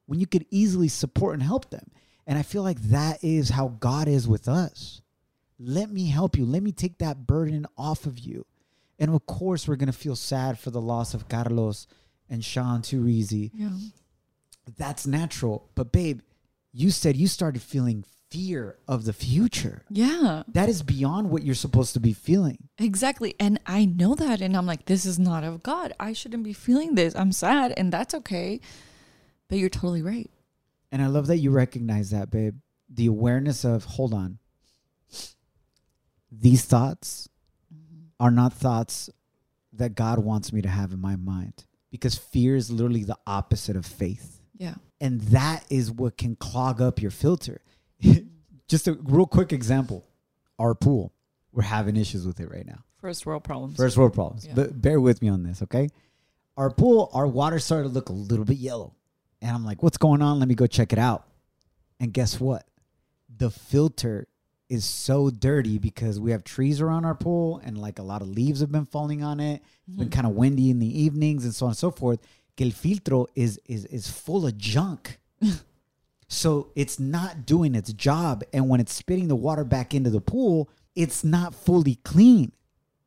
when 0.07 0.19
you 0.19 0.27
could 0.27 0.47
easily 0.51 0.89
support 0.89 1.35
and 1.35 1.43
help 1.43 1.71
them? 1.71 1.91
And 2.27 2.39
I 2.39 2.43
feel 2.43 2.63
like 2.63 2.81
that 2.83 3.23
is 3.23 3.51
how 3.51 3.69
God 3.79 4.09
is 4.09 4.27
with 4.27 4.49
us. 4.49 5.01
Let 5.61 5.91
me 5.91 6.09
help 6.09 6.37
you. 6.37 6.45
Let 6.45 6.63
me 6.63 6.73
take 6.73 6.99
that 6.99 7.27
burden 7.27 7.67
off 7.77 8.05
of 8.05 8.19
you. 8.19 8.45
And 8.99 9.15
of 9.15 9.27
course, 9.27 9.69
we're 9.69 9.77
going 9.77 9.93
to 9.93 9.93
feel 9.93 10.17
sad 10.17 10.59
for 10.59 10.71
the 10.71 10.81
loss 10.81 11.15
of 11.15 11.29
Carlos 11.29 11.87
and 12.29 12.45
Sean 12.45 12.83
Turizi. 12.83 13.51
Yeah. 13.55 13.71
That's 14.77 15.07
natural. 15.07 15.71
But, 15.75 15.93
babe, 15.93 16.21
you 16.73 16.91
said 16.91 17.17
you 17.17 17.27
started 17.27 17.63
feeling 17.63 18.05
fear 18.31 18.77
of 18.87 19.05
the 19.05 19.13
future. 19.13 19.85
Yeah. 19.89 20.43
That 20.49 20.69
is 20.69 20.83
beyond 20.83 21.31
what 21.31 21.43
you're 21.43 21.55
supposed 21.55 21.95
to 21.95 22.01
be 22.01 22.13
feeling. 22.13 22.69
Exactly. 22.77 23.35
And 23.41 23.59
I 23.67 23.87
know 23.87 24.15
that. 24.17 24.43
And 24.43 24.57
I'm 24.57 24.67
like, 24.67 24.85
this 24.85 25.07
is 25.07 25.19
not 25.19 25.45
of 25.45 25.63
God. 25.63 25.95
I 25.99 26.13
shouldn't 26.13 26.45
be 26.45 26.53
feeling 26.53 26.95
this. 26.95 27.15
I'm 27.17 27.33
sad. 27.33 27.73
And 27.77 27.93
that's 27.93 28.15
okay. 28.15 28.61
But 29.49 29.59
you're 29.59 29.71
totally 29.71 30.03
right. 30.03 30.31
And 30.93 31.01
I 31.01 31.07
love 31.07 31.27
that 31.29 31.39
you 31.39 31.51
recognize 31.51 32.11
that, 32.11 32.31
babe. 32.31 32.57
The 32.93 33.07
awareness 33.07 33.65
of, 33.65 33.85
hold 33.85 34.13
on, 34.13 34.39
these 36.33 36.65
thoughts 36.65 37.29
are 38.21 38.31
not 38.31 38.53
thoughts 38.53 39.11
that 39.73 39.95
God 39.95 40.19
wants 40.19 40.53
me 40.53 40.63
to 40.63 40.69
have 40.69 40.93
in 40.93 41.01
my 41.01 41.17
mind 41.17 41.65
because 41.91 42.17
fear 42.17 42.57
is 42.57 42.71
literally 42.71 43.05
the 43.05 43.19
opposite 43.27 43.77
of 43.77 43.87
faith. 43.87 44.41
Yeah. 44.57 44.75
And 45.01 45.21
that 45.23 45.65
is 45.71 45.91
what 45.91 46.17
can 46.17 46.37
clog 46.37 46.81
up 46.83 47.01
your 47.01 47.11
filter. 47.11 47.61
Just 48.69 48.89
a 48.89 48.95
real 49.03 49.27
quick 49.27 49.53
example 49.53 50.05
our 50.59 50.75
pool. 50.75 51.13
We're 51.53 51.63
having 51.63 51.97
issues 51.97 52.27
with 52.27 52.41
it 52.41 52.51
right 52.51 52.67
now. 52.67 52.85
First 53.01 53.25
world 53.25 53.45
problems. 53.45 53.77
First 53.77 53.97
world 53.97 54.13
problems. 54.13 54.47
Yeah. 54.47 54.55
But 54.55 54.81
bear 54.81 55.01
with 55.01 55.23
me 55.23 55.29
on 55.29 55.45
this, 55.45 55.63
okay? 55.63 55.89
Our 56.57 56.71
pool, 56.71 57.11
our 57.13 57.27
water 57.27 57.61
started 57.61 57.89
to 57.89 57.95
look 57.95 58.09
a 58.09 58.13
little 58.13 58.45
bit 58.45 58.57
yellow. 58.57 58.95
And 59.41 59.53
I'm 59.53 59.65
like, 59.65 59.83
what's 59.83 59.99
going 59.99 60.21
on? 60.21 60.41
Let 60.41 60.49
me 60.49 60.57
go 60.57 60.67
check 60.67 60.93
it 60.93 60.99
out. 60.99 61.27
And 62.01 62.13
guess 62.13 62.41
what? 62.41 62.67
The 63.37 63.51
filter 63.51 64.27
is 64.69 64.85
so 64.85 65.31
dirty 65.31 65.79
because 65.79 66.21
we 66.21 66.31
have 66.31 66.45
trees 66.45 66.81
around 66.81 67.05
our 67.05 67.15
pool 67.15 67.61
and 67.65 67.79
like 67.79 67.99
a 67.99 68.03
lot 68.03 68.23
of 68.23 68.29
leaves 68.29 68.61
have 68.61 68.71
been 68.71 68.85
falling 68.85 69.23
on 69.23 69.41
it. 69.41 69.63
It's 69.87 69.97
been 69.97 70.07
hmm. 70.07 70.13
kind 70.13 70.27
of 70.27 70.35
windy 70.35 70.71
in 70.71 70.79
the 70.79 71.03
evenings 71.03 71.45
and 71.45 71.55
so 71.55 71.67
on 71.67 71.71
and 71.71 71.79
so 71.79 71.91
forth. 71.91 72.21
Que 72.57 72.67
el 72.67 72.73
filtro 72.73 73.27
is 73.35 73.61
is 73.67 73.85
is 73.87 74.09
full 74.09 74.47
of 74.47 74.57
junk. 74.59 75.19
So 76.29 76.69
it's 76.77 77.01
not 77.01 77.47
doing 77.47 77.75
its 77.75 77.93
job. 77.95 78.45
And 78.53 78.69
when 78.69 78.81
it's 78.81 78.93
spitting 78.93 79.29
the 79.29 79.37
water 79.37 79.65
back 79.65 79.95
into 79.95 80.11
the 80.11 80.21
pool, 80.21 80.69
it's 80.95 81.25
not 81.25 81.55
fully 81.55 81.97
clean. 82.05 82.53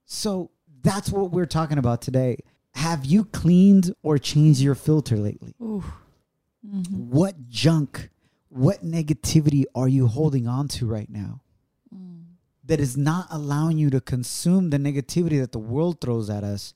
So 0.06 0.50
that's 0.82 1.12
what 1.12 1.32
we're 1.32 1.46
talking 1.46 1.77
about 1.77 2.01
today. 2.01 2.38
Have 2.74 3.06
you 3.06 3.25
cleaned 3.25 3.94
or 4.01 4.18
changed 4.18 4.60
your 4.60 4.75
filter 4.75 5.18
lately? 5.18 5.53
Ooh. 5.62 5.84
Mm-hmm. 6.65 7.12
What 7.12 7.48
junk, 7.48 8.10
what 8.50 8.84
negativity 8.84 9.65
are 9.75 9.88
you 9.88 10.08
holding 10.08 10.48
on 10.48 10.68
to 10.70 10.88
right 10.88 11.10
now 11.10 11.40
that 12.71 12.79
is 12.79 12.95
not 12.95 13.27
allowing 13.29 13.77
you 13.77 13.89
to 13.89 13.99
consume 13.99 14.69
the 14.69 14.77
negativity 14.77 15.41
that 15.41 15.51
the 15.51 15.59
world 15.59 15.99
throws 15.99 16.29
at 16.29 16.41
us 16.41 16.73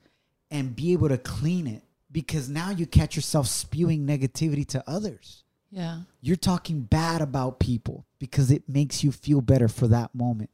and 0.52 0.76
be 0.76 0.92
able 0.92 1.08
to 1.08 1.18
clean 1.18 1.66
it? 1.68 1.84
Because 2.12 2.50
now 2.50 2.70
you 2.70 2.86
catch 2.86 3.16
yourself 3.16 3.48
spewing 3.48 4.06
negativity 4.06 4.68
to 4.68 4.84
others. 4.86 5.46
Yeah. 5.72 6.00
You're 6.20 6.36
talking 6.36 6.82
bad 6.82 7.22
about 7.22 7.62
people 7.62 8.06
because 8.20 8.52
it 8.52 8.68
makes 8.68 9.06
you 9.06 9.14
feel 9.14 9.40
better 9.40 9.70
for 9.70 9.88
that 9.88 10.14
moment. 10.14 10.50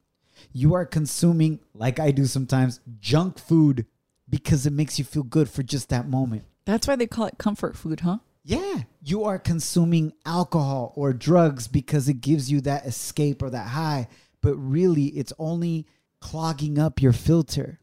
You 0.53 0.75
are 0.75 0.85
consuming, 0.85 1.59
like 1.73 1.99
I 1.99 2.11
do 2.11 2.25
sometimes, 2.25 2.79
junk 2.99 3.39
food 3.39 3.87
because 4.29 4.67
it 4.67 4.73
makes 4.73 4.99
you 4.99 5.05
feel 5.05 5.23
good 5.23 5.49
for 5.49 5.63
just 5.63 5.89
that 5.89 6.07
moment. 6.07 6.43
That's 6.65 6.87
why 6.87 6.95
they 6.95 7.07
call 7.07 7.25
it 7.25 7.39
comfort 7.39 7.75
food, 7.75 8.01
huh? 8.01 8.19
Yeah. 8.43 8.83
You 9.01 9.23
are 9.23 9.39
consuming 9.39 10.13
alcohol 10.23 10.93
or 10.95 11.13
drugs 11.13 11.67
because 11.67 12.07
it 12.07 12.21
gives 12.21 12.51
you 12.51 12.61
that 12.61 12.85
escape 12.85 13.41
or 13.41 13.49
that 13.49 13.69
high, 13.69 14.07
but 14.41 14.55
really 14.55 15.05
it's 15.05 15.33
only 15.37 15.85
clogging 16.19 16.79
up 16.79 17.01
your 17.01 17.13
filter. 17.13 17.79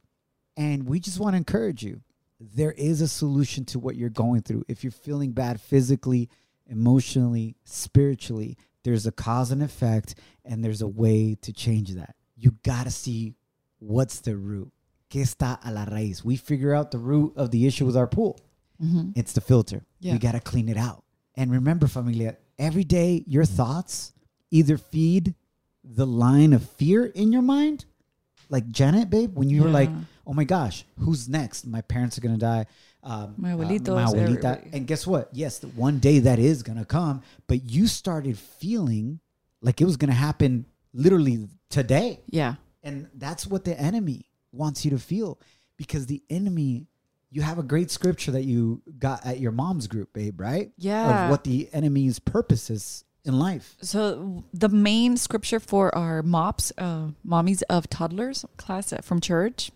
And 0.57 0.89
we 0.89 1.01
just 1.01 1.21
want 1.21 1.35
to 1.35 1.39
encourage 1.39 1.83
you. 1.83 2.03
There 2.41 2.73
is 2.73 3.01
a 3.01 3.09
solution 3.09 3.65
to 3.67 3.79
what 3.79 3.97
you're 3.97 4.11
going 4.11 4.43
through. 4.43 4.65
If 4.69 4.85
you're 4.85 4.91
feeling 4.91 5.33
bad 5.33 5.61
physically, 5.61 6.29
emotionally, 6.67 7.57
spiritually, 7.65 8.57
there's 8.85 9.07
a 9.07 9.13
cause 9.13 9.51
and 9.51 9.63
effect, 9.63 10.15
and 10.45 10.65
there's 10.65 10.83
a 10.83 10.89
way 10.89 11.37
to 11.43 11.53
change 11.53 11.95
that. 11.95 12.15
You 12.37 12.53
got 12.63 12.85
to 12.85 12.91
see 12.91 13.35
what's 13.81 14.21
the 14.21 14.37
root. 14.37 14.71
¿Qué 15.11 15.23
está 15.23 15.59
a 15.65 15.73
la 15.73 15.87
raíz? 15.87 16.25
We 16.25 16.37
figure 16.37 16.75
out 16.75 16.91
the 16.91 16.99
root 16.99 17.33
of 17.37 17.51
the 17.51 17.67
issue 17.67 17.87
with 17.87 17.97
our 17.97 18.07
pool. 18.07 18.41
Mm-hmm. 18.83 19.11
It's 19.17 19.33
the 19.33 19.41
filter. 19.41 19.85
Yeah. 20.01 20.13
We 20.13 20.19
got 20.19 20.33
to 20.33 20.41
clean 20.41 20.69
it 20.69 20.77
out. 20.77 21.03
And 21.35 21.51
remember, 21.51 21.87
familia, 21.87 22.37
every 22.59 22.85
day 22.85 23.25
your 23.27 23.45
thoughts 23.45 24.13
either 24.51 24.77
feed 24.79 25.35
the 25.91 26.07
line 26.07 26.53
of 26.53 26.69
fear 26.71 27.07
in 27.07 27.33
your 27.33 27.43
mind, 27.43 27.87
like 28.51 28.71
Janet, 28.71 29.11
babe, 29.11 29.35
when 29.37 29.49
you 29.49 29.63
were 29.63 29.71
like, 29.71 29.91
oh 30.27 30.35
my 30.35 30.45
gosh, 30.45 30.85
who's 30.99 31.29
next? 31.29 31.67
My 31.67 31.81
parents 31.81 32.19
are 32.19 32.21
to 32.35 32.41
die. 32.41 32.67
Um, 33.03 33.35
My 33.39 33.53
uh, 33.53 33.57
my 33.57 33.65
abuelita. 33.65 34.23
everybody. 34.23 34.71
And 34.73 34.87
guess 34.87 35.07
what? 35.07 35.31
Yes, 35.33 35.63
one 35.63 35.99
day 35.99 36.19
that 36.21 36.39
is 36.39 36.63
to 36.79 36.85
come, 36.85 37.23
but 37.47 37.65
you 37.71 37.87
started 37.87 38.39
feeling 38.39 39.21
like 39.63 39.81
it 39.81 39.85
was 39.85 39.97
to 40.11 40.15
happen 40.17 40.67
literally 40.93 41.49
today. 41.71 42.21
Yeah. 42.29 42.57
And 42.83 43.09
that's 43.15 43.47
what 43.47 43.65
the 43.65 43.79
enemy 43.79 44.27
wants 44.53 44.85
you 44.85 44.91
to 44.93 44.99
feel 44.99 45.39
because 45.77 46.07
the 46.07 46.23
enemy, 46.31 46.87
you 47.31 47.43
have 47.43 47.59
a 47.59 47.63
great 47.63 47.91
scripture 47.91 48.33
that 48.33 48.45
you 48.45 48.83
got 48.99 49.25
at 49.25 49.41
your 49.41 49.53
mom's 49.53 49.87
group, 49.87 50.13
babe, 50.13 50.41
right? 50.41 50.71
Yeah. 50.77 51.25
Of 51.25 51.31
what 51.31 51.45
the 51.45 51.69
enemy's 51.73 52.19
purpose 52.19 52.71
is 52.71 53.05
in 53.29 53.39
life. 53.39 53.77
So 53.81 54.45
the 54.53 54.69
main 54.69 55.17
scripture 55.17 55.61
for 55.61 55.95
our 55.95 56.23
MOPS, 56.23 56.73
uh, 56.79 57.09
mommies 57.27 57.63
of 57.69 57.89
toddlers 57.89 58.45
class 58.57 58.93
from 59.03 59.21
church, 59.21 59.71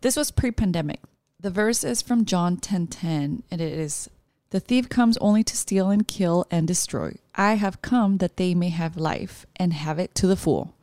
this 0.00 0.16
was 0.16 0.30
pre-pandemic. 0.30 1.00
The 1.40 1.50
verse 1.50 1.84
is 1.84 2.02
from 2.02 2.24
John 2.24 2.56
10:10, 2.56 3.42
and 3.50 3.60
it 3.60 3.72
is, 3.72 4.08
"The 4.50 4.60
thief 4.60 4.88
comes 4.88 5.16
only 5.18 5.44
to 5.44 5.56
steal 5.56 5.90
and 5.90 6.06
kill 6.06 6.46
and 6.50 6.66
destroy. 6.66 7.16
I 7.34 7.54
have 7.54 7.82
come 7.82 8.18
that 8.18 8.36
they 8.36 8.54
may 8.54 8.70
have 8.70 8.96
life 8.96 9.46
and 9.56 9.72
have 9.72 9.98
it 9.98 10.14
to 10.16 10.26
the 10.26 10.36
full." 10.36 10.74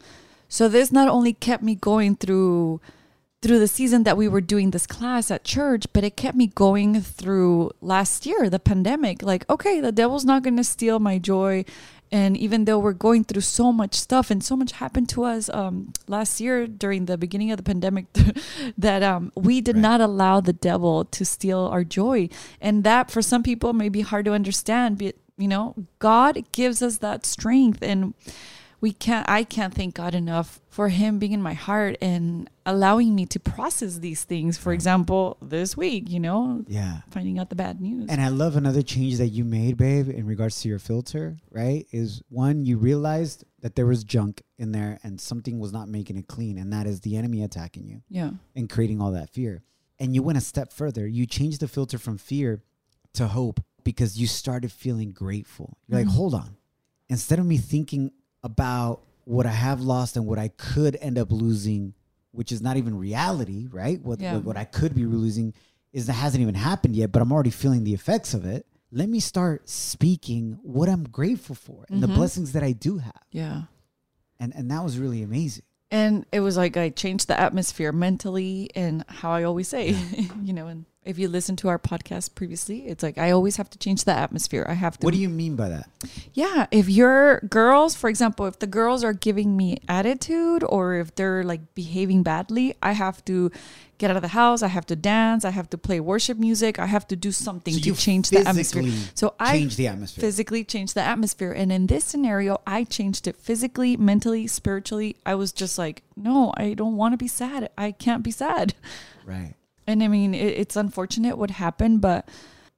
So 0.47 0.69
this 0.69 0.91
not 0.91 1.09
only 1.09 1.33
kept 1.33 1.63
me 1.63 1.75
going 1.75 2.15
through 2.15 2.79
through 3.45 3.59
the 3.59 3.67
season 3.67 4.01
that 4.03 4.17
we 4.17 4.27
were 4.27 4.41
doing 4.41 4.71
this 4.71 4.87
class 4.87 5.29
at 5.29 5.43
church, 5.43 5.85
but 5.93 6.03
it 6.03 6.17
kept 6.17 6.35
me 6.35 6.47
going 6.47 6.99
through 6.99 7.69
last 7.79 8.25
year, 8.25 8.49
the 8.49 8.57
pandemic. 8.57 9.21
Like, 9.21 9.47
okay, 9.47 9.79
the 9.79 9.91
devil's 9.91 10.25
not 10.25 10.41
going 10.41 10.57
to 10.57 10.63
steal 10.63 10.99
my 10.99 11.19
joy. 11.19 11.63
And 12.11 12.37
even 12.37 12.65
though 12.65 12.79
we're 12.79 12.93
going 12.93 13.23
through 13.23 13.41
so 13.41 13.71
much 13.73 13.95
stuff 13.95 14.29
and 14.31 14.43
so 14.43 14.55
much 14.55 14.73
happened 14.73 15.09
to 15.09 15.23
us 15.23 15.49
um, 15.49 15.91
last 16.07 16.39
year 16.39 16.67
during 16.67 17.05
the 17.05 17.17
beginning 17.17 17.51
of 17.51 17.57
the 17.57 17.63
pandemic, 17.63 18.05
that 18.77 19.03
um, 19.03 19.31
we 19.35 19.59
did 19.61 19.75
Right. 19.75 19.81
not 19.81 20.01
allow 20.01 20.39
the 20.39 20.53
devil 20.53 21.05
to 21.05 21.25
steal 21.25 21.59
our 21.67 21.83
joy. 21.83 22.29
And 22.61 22.83
that 22.83 23.11
for 23.11 23.21
some 23.21 23.43
people 23.43 23.73
may 23.73 23.89
be 23.89 24.01
hard 24.01 24.25
to 24.25 24.31
understand, 24.33 24.97
but 24.99 25.15
you 25.37 25.47
know, 25.49 25.75
God 25.99 26.43
gives 26.53 26.81
us 26.81 26.97
that 26.99 27.25
strength 27.25 27.79
and 27.81 28.13
we 28.81 28.91
can't 28.91 29.27
i 29.29 29.43
can't 29.43 29.73
thank 29.73 29.95
god 29.95 30.13
enough 30.15 30.59
for 30.69 30.89
him 30.89 31.19
being 31.19 31.31
in 31.31 31.41
my 31.41 31.53
heart 31.53 31.95
and 32.01 32.49
allowing 32.65 33.15
me 33.15 33.25
to 33.25 33.39
process 33.39 33.97
these 33.99 34.23
things 34.23 34.57
for 34.57 34.73
example 34.73 35.37
this 35.41 35.77
week 35.77 36.09
you 36.09 36.19
know 36.19 36.63
Yeah. 36.67 37.01
finding 37.09 37.39
out 37.39 37.49
the 37.49 37.55
bad 37.55 37.79
news 37.81 38.09
And 38.09 38.19
I 38.21 38.29
love 38.29 38.55
another 38.55 38.81
change 38.81 39.17
that 39.17 39.27
you 39.27 39.43
made, 39.43 39.77
babe, 39.77 40.09
in 40.09 40.25
regards 40.25 40.61
to 40.61 40.69
your 40.69 40.79
filter, 40.79 41.37
right? 41.51 41.85
Is 41.91 42.21
one, 42.29 42.65
you 42.65 42.77
realized 42.77 43.43
that 43.61 43.75
there 43.75 43.85
was 43.85 44.03
junk 44.03 44.41
in 44.57 44.71
there 44.71 44.99
and 45.03 45.19
something 45.19 45.59
was 45.59 45.71
not 45.71 45.87
making 45.87 46.17
it 46.17 46.27
clean, 46.27 46.57
and 46.57 46.71
that 46.73 46.85
is 46.87 47.01
the 47.01 47.15
enemy 47.17 47.43
attacking 47.43 47.87
you 47.87 48.01
yeah 48.09 48.31
and 48.55 48.69
creating 48.69 48.99
all 49.01 49.11
that 49.11 49.29
fear. 49.29 49.63
And 49.99 50.13
you 50.13 50.21
went 50.23 50.37
a 50.37 50.41
step 50.41 50.73
further. 50.73 51.07
You 51.07 51.25
changed 51.25 51.59
the 51.61 51.67
filter 51.67 51.97
from 51.97 52.17
fear 52.17 52.61
to 53.13 53.27
hope 53.27 53.59
because 53.83 54.17
you 54.17 54.27
started 54.27 54.71
feeling 54.71 55.11
grateful. 55.11 55.77
You're 55.87 55.99
like, 55.99 56.07
mm. 56.09 56.17
hold 56.17 56.33
on. 56.33 56.57
Instead 57.09 57.39
of 57.39 57.45
me 57.45 57.57
thinking 57.57 58.11
about 58.45 59.01
what 59.25 59.45
I 59.45 59.51
have 59.51 59.81
lost 59.81 60.15
and 60.15 60.25
what 60.25 60.37
I 60.39 60.49
could 60.49 60.95
end 61.01 61.17
up 61.17 61.31
losing, 61.31 61.93
which 62.31 62.51
is 62.51 62.61
not 62.61 62.77
even 62.77 62.97
reality, 62.97 63.67
right? 63.71 63.99
What, 64.01 64.19
Yeah. 64.21 64.35
what, 64.35 64.43
what 64.45 64.57
I 64.57 64.63
could 64.65 64.93
be 64.95 65.05
losing 65.05 65.53
is 65.91 66.05
that 66.05 66.13
hasn't 66.13 66.41
even 66.41 66.55
happened 66.55 66.95
yet, 66.95 67.11
but 67.11 67.21
I'm 67.21 67.31
already 67.31 67.49
feeling 67.49 67.83
the 67.83 67.93
effects 67.93 68.33
of 68.33 68.45
it. 68.45 68.65
Let 68.91 69.09
me 69.09 69.19
start 69.19 69.67
speaking 69.67 70.59
what 70.61 70.87
I'm 70.89 71.03
grateful 71.05 71.55
for 71.55 71.85
and 71.89 72.01
the 72.03 72.07
mm-hmm. 72.07 72.15
blessings 72.17 72.51
that 72.53 72.63
I 72.63 72.71
do 72.71 72.99
have. 72.99 73.23
yeah 73.31 73.63
And, 74.39 74.53
and 74.55 74.69
that 74.71 74.83
was 74.83 74.99
really 74.99 75.23
amazing. 75.23 75.63
and 75.91 76.25
it 76.31 76.39
was 76.41 76.55
like 76.57 76.75
i 76.77 76.89
changed 76.89 77.27
the 77.27 77.39
atmosphere 77.39 77.91
mentally 77.91 78.69
and 78.75 79.03
how 79.07 79.31
i 79.31 79.43
always 79.43 79.67
say 79.67 79.95
you 80.43 80.51
know 80.53 80.67
and 80.67 80.85
if 81.05 81.17
you 81.19 81.27
listen 81.27 81.55
to 81.55 81.67
our 81.67 81.79
podcast 81.79 82.35
previously 82.35 82.87
it's 82.87 83.03
like 83.03 83.17
i 83.17 83.31
always 83.31 83.57
have 83.57 83.69
to 83.69 83.77
change 83.77 84.03
the 84.03 84.11
atmosphere 84.11 84.65
i 84.67 84.73
have 84.73 84.97
to 84.97 85.05
What 85.05 85.13
do 85.13 85.19
you 85.19 85.29
mean 85.29 85.55
by 85.55 85.69
that? 85.69 85.89
Yeah, 86.33 86.67
if 86.71 86.89
your 86.89 87.39
girls, 87.49 87.95
for 87.95 88.09
example, 88.09 88.45
if 88.45 88.59
the 88.59 88.67
girls 88.67 89.03
are 89.03 89.13
giving 89.13 89.55
me 89.55 89.77
attitude 89.87 90.63
or 90.63 90.95
if 90.95 91.15
they're 91.15 91.43
like 91.43 91.73
behaving 91.75 92.23
badly, 92.23 92.75
I 92.81 92.91
have 92.91 93.23
to 93.25 93.51
get 93.97 94.09
out 94.11 94.17
of 94.17 94.21
the 94.21 94.29
house. 94.29 94.61
I 94.61 94.67
have 94.67 94.85
to 94.87 94.95
dance. 94.95 95.45
I 95.45 95.51
have 95.51 95.69
to 95.69 95.77
play 95.77 95.99
worship 95.99 96.37
music. 96.37 96.77
I 96.79 96.87
have 96.87 97.07
to 97.07 97.15
do 97.15 97.31
something 97.31 97.73
So 97.73 97.79
to 97.79 97.95
change 97.95 98.29
the 98.29 98.39
atmosphere. 98.39 98.83
So 99.13 99.33
I 99.39 99.57
change 99.59 99.75
the 99.77 99.87
atmosphere. 99.87 100.21
physically 100.21 100.63
change 100.63 100.93
the 100.93 101.01
atmosphere. 101.01 101.51
And 101.51 101.71
in 101.71 101.87
this 101.87 102.03
scenario, 102.03 102.61
I 102.67 102.83
changed 102.83 103.27
it 103.27 103.35
physically, 103.37 103.95
mentally, 103.97 104.47
spiritually. 104.47 105.15
I 105.25 105.35
was 105.35 105.51
just 105.51 105.77
like, 105.77 106.03
no, 106.15 106.53
I 106.57 106.73
don't 106.73 106.97
want 106.97 107.13
to 107.13 107.17
be 107.17 107.27
sad. 107.29 107.69
I 107.77 107.91
can't 107.91 108.23
be 108.23 108.31
sad. 108.31 108.73
Right. 109.25 109.55
And 109.87 110.03
I 110.03 110.07
mean, 110.07 110.33
it, 110.33 110.57
it's 110.57 110.75
unfortunate 110.75 111.37
what 111.37 111.51
happened, 111.51 112.01
but 112.01 112.29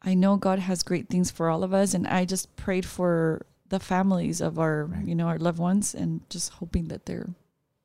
I 0.02 0.14
know 0.14 0.36
God 0.38 0.60
has 0.60 0.84
great 0.84 1.10
things 1.10 1.32
for 1.32 1.50
all 1.50 1.64
of 1.64 1.74
us. 1.74 1.94
And 1.94 2.08
I 2.08 2.26
just 2.26 2.56
prayed 2.56 2.86
for 2.86 3.46
the 3.70 3.80
families 3.80 4.42
of 4.42 4.60
our, 4.60 4.90
you 5.04 5.16
know, 5.16 5.28
our 5.28 5.38
loved 5.38 5.60
ones, 5.60 5.94
and 5.94 6.28
just 6.30 6.54
hoping 6.54 6.88
that 6.90 7.06
they're 7.06 7.30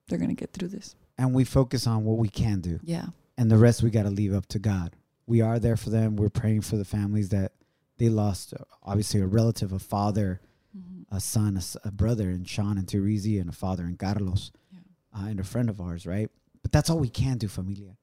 they're 0.08 0.18
gonna 0.18 0.34
get 0.34 0.52
through 0.52 0.68
this. 0.68 0.94
And 1.18 1.34
we 1.34 1.44
focus 1.44 1.86
on 1.86 2.04
what 2.04 2.18
we 2.18 2.28
can 2.28 2.60
do. 2.60 2.80
Yeah, 2.82 3.06
and 3.36 3.50
the 3.50 3.58
rest 3.58 3.82
we 3.82 3.90
got 3.90 4.04
to 4.04 4.10
leave 4.10 4.34
up 4.34 4.46
to 4.46 4.58
God. 4.58 4.96
We 5.26 5.40
are 5.40 5.58
there 5.58 5.76
for 5.76 5.90
them. 5.90 6.16
We're 6.16 6.28
praying 6.30 6.62
for 6.62 6.76
the 6.76 6.84
families 6.84 7.30
that 7.30 7.52
they 7.98 8.08
lost, 8.08 8.54
obviously, 8.82 9.20
a 9.20 9.26
relative, 9.26 9.72
a 9.72 9.78
father, 9.78 10.40
a 11.10 11.20
son, 11.20 11.60
a 11.84 11.90
brother 11.90 12.30
and 12.30 12.48
Sean 12.48 12.78
and 12.78 12.86
Teresi, 12.86 13.40
and 13.40 13.48
a 13.48 13.52
father 13.52 13.84
and 13.84 13.98
Carlos, 13.98 14.50
uh, 15.14 15.26
and 15.26 15.38
a 15.38 15.44
friend 15.44 15.68
of 15.70 15.80
ours, 15.80 16.06
right? 16.06 16.30
But 16.62 16.72
that's 16.72 16.90
all 16.90 16.98
we 16.98 17.08
can 17.08 17.38
do, 17.38 17.48
familia. 17.48 17.96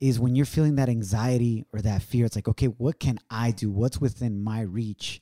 Is 0.00 0.18
when 0.20 0.34
you're 0.34 0.44
feeling 0.44 0.74
that 0.76 0.88
anxiety 0.88 1.64
or 1.72 1.80
that 1.80 2.02
fear, 2.02 2.26
it's 2.26 2.36
like, 2.36 2.48
okay, 2.48 2.66
what 2.66 2.98
can 3.00 3.18
I 3.30 3.52
do? 3.52 3.70
What's 3.70 4.00
within 4.00 4.42
my 4.42 4.60
reach? 4.60 5.20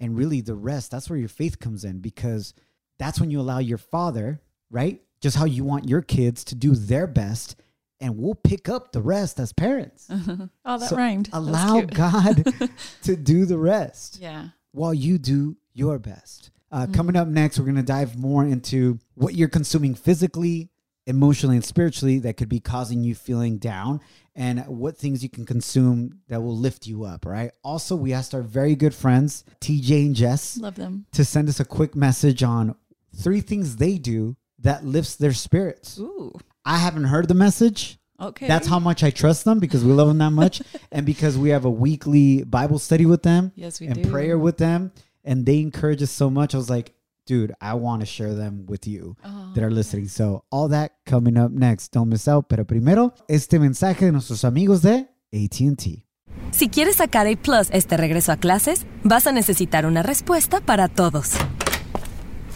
And 0.00 0.16
really, 0.16 0.40
the 0.40 0.54
rest, 0.54 0.90
that's 0.90 1.08
where 1.08 1.18
your 1.18 1.28
faith 1.28 1.58
comes 1.58 1.84
in 1.84 2.00
because 2.00 2.52
that's 2.98 3.20
when 3.20 3.30
you 3.30 3.40
allow 3.40 3.58
your 3.58 3.78
father, 3.78 4.40
right? 4.70 5.00
Just 5.20 5.36
how 5.36 5.44
you 5.44 5.64
want 5.64 5.88
your 5.88 6.02
kids 6.02 6.44
to 6.44 6.54
do 6.54 6.74
their 6.74 7.06
best, 7.06 7.56
and 8.00 8.16
we'll 8.18 8.34
pick 8.34 8.68
up 8.68 8.92
the 8.92 9.00
rest 9.02 9.40
as 9.40 9.52
parents. 9.52 10.08
oh, 10.64 10.78
that 10.78 10.88
So 10.90 10.96
rhymed. 10.96 11.30
Allow. 11.32 11.80
God 11.82 12.44
to 13.02 13.16
do 13.16 13.44
the 13.44 13.58
rest 13.58 14.18
Yeah, 14.20 14.48
while 14.72 14.94
you 14.94 15.18
do 15.18 15.56
your 15.72 15.98
best. 15.98 16.50
Uh, 16.70 16.82
Mm-hmm. 16.82 16.92
Coming 16.92 17.16
up 17.16 17.28
next, 17.28 17.58
we're 17.58 17.64
going 17.64 17.76
to 17.76 17.82
dive 17.82 18.18
more 18.18 18.44
into 18.44 18.98
what 19.14 19.34
you're 19.34 19.48
consuming 19.48 19.94
physically, 19.94 20.70
emotionally, 21.08 21.56
and 21.56 21.64
spiritually 21.64 22.18
that 22.20 22.36
could 22.36 22.48
be 22.48 22.60
causing 22.60 23.02
you 23.02 23.14
feeling 23.14 23.58
down, 23.58 24.00
and 24.36 24.60
what 24.68 24.96
things 24.96 25.22
you 25.22 25.28
can 25.28 25.44
consume 25.44 26.20
that 26.28 26.40
will 26.42 26.56
lift 26.56 26.86
you 26.86 27.04
up. 27.04 27.26
Right. 27.26 27.50
Also, 27.64 27.96
we 27.96 28.12
asked 28.12 28.34
our 28.34 28.42
very 28.42 28.76
good 28.76 28.94
friends 28.94 29.44
TJ 29.60 30.06
and 30.06 30.14
Jess 30.14 30.56
love 30.58 30.76
them. 30.76 31.06
to 31.12 31.24
send 31.24 31.48
us 31.48 31.58
a 31.60 31.64
quick 31.64 31.96
message 31.96 32.42
on 32.42 32.76
three 33.16 33.40
things 33.40 33.76
they 33.76 33.98
do 33.98 34.36
that 34.60 34.84
lifts 34.84 35.16
their 35.16 35.32
spirits. 35.32 35.98
Ooh, 35.98 36.38
I 36.64 36.78
haven't 36.78 37.04
heard 37.04 37.26
the 37.28 37.34
message. 37.34 37.98
okay. 38.20 38.46
That's 38.46 38.66
how 38.68 38.78
much 38.78 39.02
I 39.02 39.10
trust 39.10 39.44
them 39.44 39.58
because 39.60 39.84
we 39.84 39.92
love 39.92 40.08
them 40.08 40.18
that 40.18 40.30
much, 40.32 40.60
and 40.92 41.06
because 41.06 41.38
we 41.38 41.48
have 41.50 41.64
a 41.64 41.70
weekly 41.70 42.42
Bible 42.44 42.78
study 42.78 43.06
with 43.06 43.22
them 43.22 43.52
Yes, 43.56 43.80
we 43.80 43.86
and 43.86 44.02
do. 44.02 44.10
prayer 44.10 44.38
with 44.38 44.58
them, 44.58 44.92
and 45.24 45.46
they 45.46 45.60
encourage 45.60 46.02
us 46.02 46.10
so 46.10 46.28
much. 46.30 46.54
I 46.54 46.58
was 46.58 46.68
like, 46.70 46.92
dude, 47.28 47.52
I 47.60 47.74
want 47.74 48.00
to 48.00 48.06
share 48.06 48.34
them 48.34 48.64
with 48.66 48.86
you 48.86 49.16
Oh, 49.24 49.52
that 49.54 49.62
are 49.62 49.70
listening. 49.70 50.08
So 50.08 50.44
all 50.50 50.68
that 50.70 50.92
coming 51.04 51.36
up 51.38 51.52
next. 51.52 51.92
Don't 51.92 52.08
miss 52.08 52.26
out. 52.26 52.46
Pero 52.48 52.64
primero, 52.66 53.12
este 53.28 53.58
mensaje 53.58 54.06
de 54.06 54.12
nuestros 54.12 54.44
amigos 54.44 54.82
de 54.82 55.08
AT&T. 55.32 56.04
Si 56.50 56.68
quieres 56.68 56.96
sacar 56.96 57.26
A 57.26 57.36
Plus 57.36 57.68
este 57.72 57.96
regreso 57.96 58.32
a 58.32 58.36
clases, 58.38 58.86
vas 59.04 59.26
a 59.26 59.32
necesitar 59.32 59.84
una 59.86 60.02
respuesta 60.02 60.60
para 60.60 60.88
todos. 60.88 61.32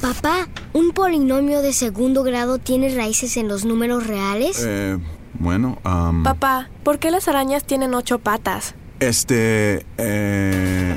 Papá, 0.01 0.49
¿un 0.73 0.93
polinomio 0.93 1.63
de 1.63 1.73
segundo 1.73 2.23
grado 2.25 2.59
tiene 2.59 2.95
raíces 2.95 3.37
en 3.37 3.49
los 3.49 3.65
números 3.65 4.07
reales? 4.07 4.65
Eh, 4.67 4.99
bueno, 5.39 5.79
Papá, 6.25 6.71
¿por 6.83 6.99
qué 6.99 7.11
las 7.11 7.29
arañas 7.29 7.65
tienen 7.65 7.95
ocho 7.95 8.19
patas? 8.19 8.75
este, 9.01 9.85
eh, 9.99 10.97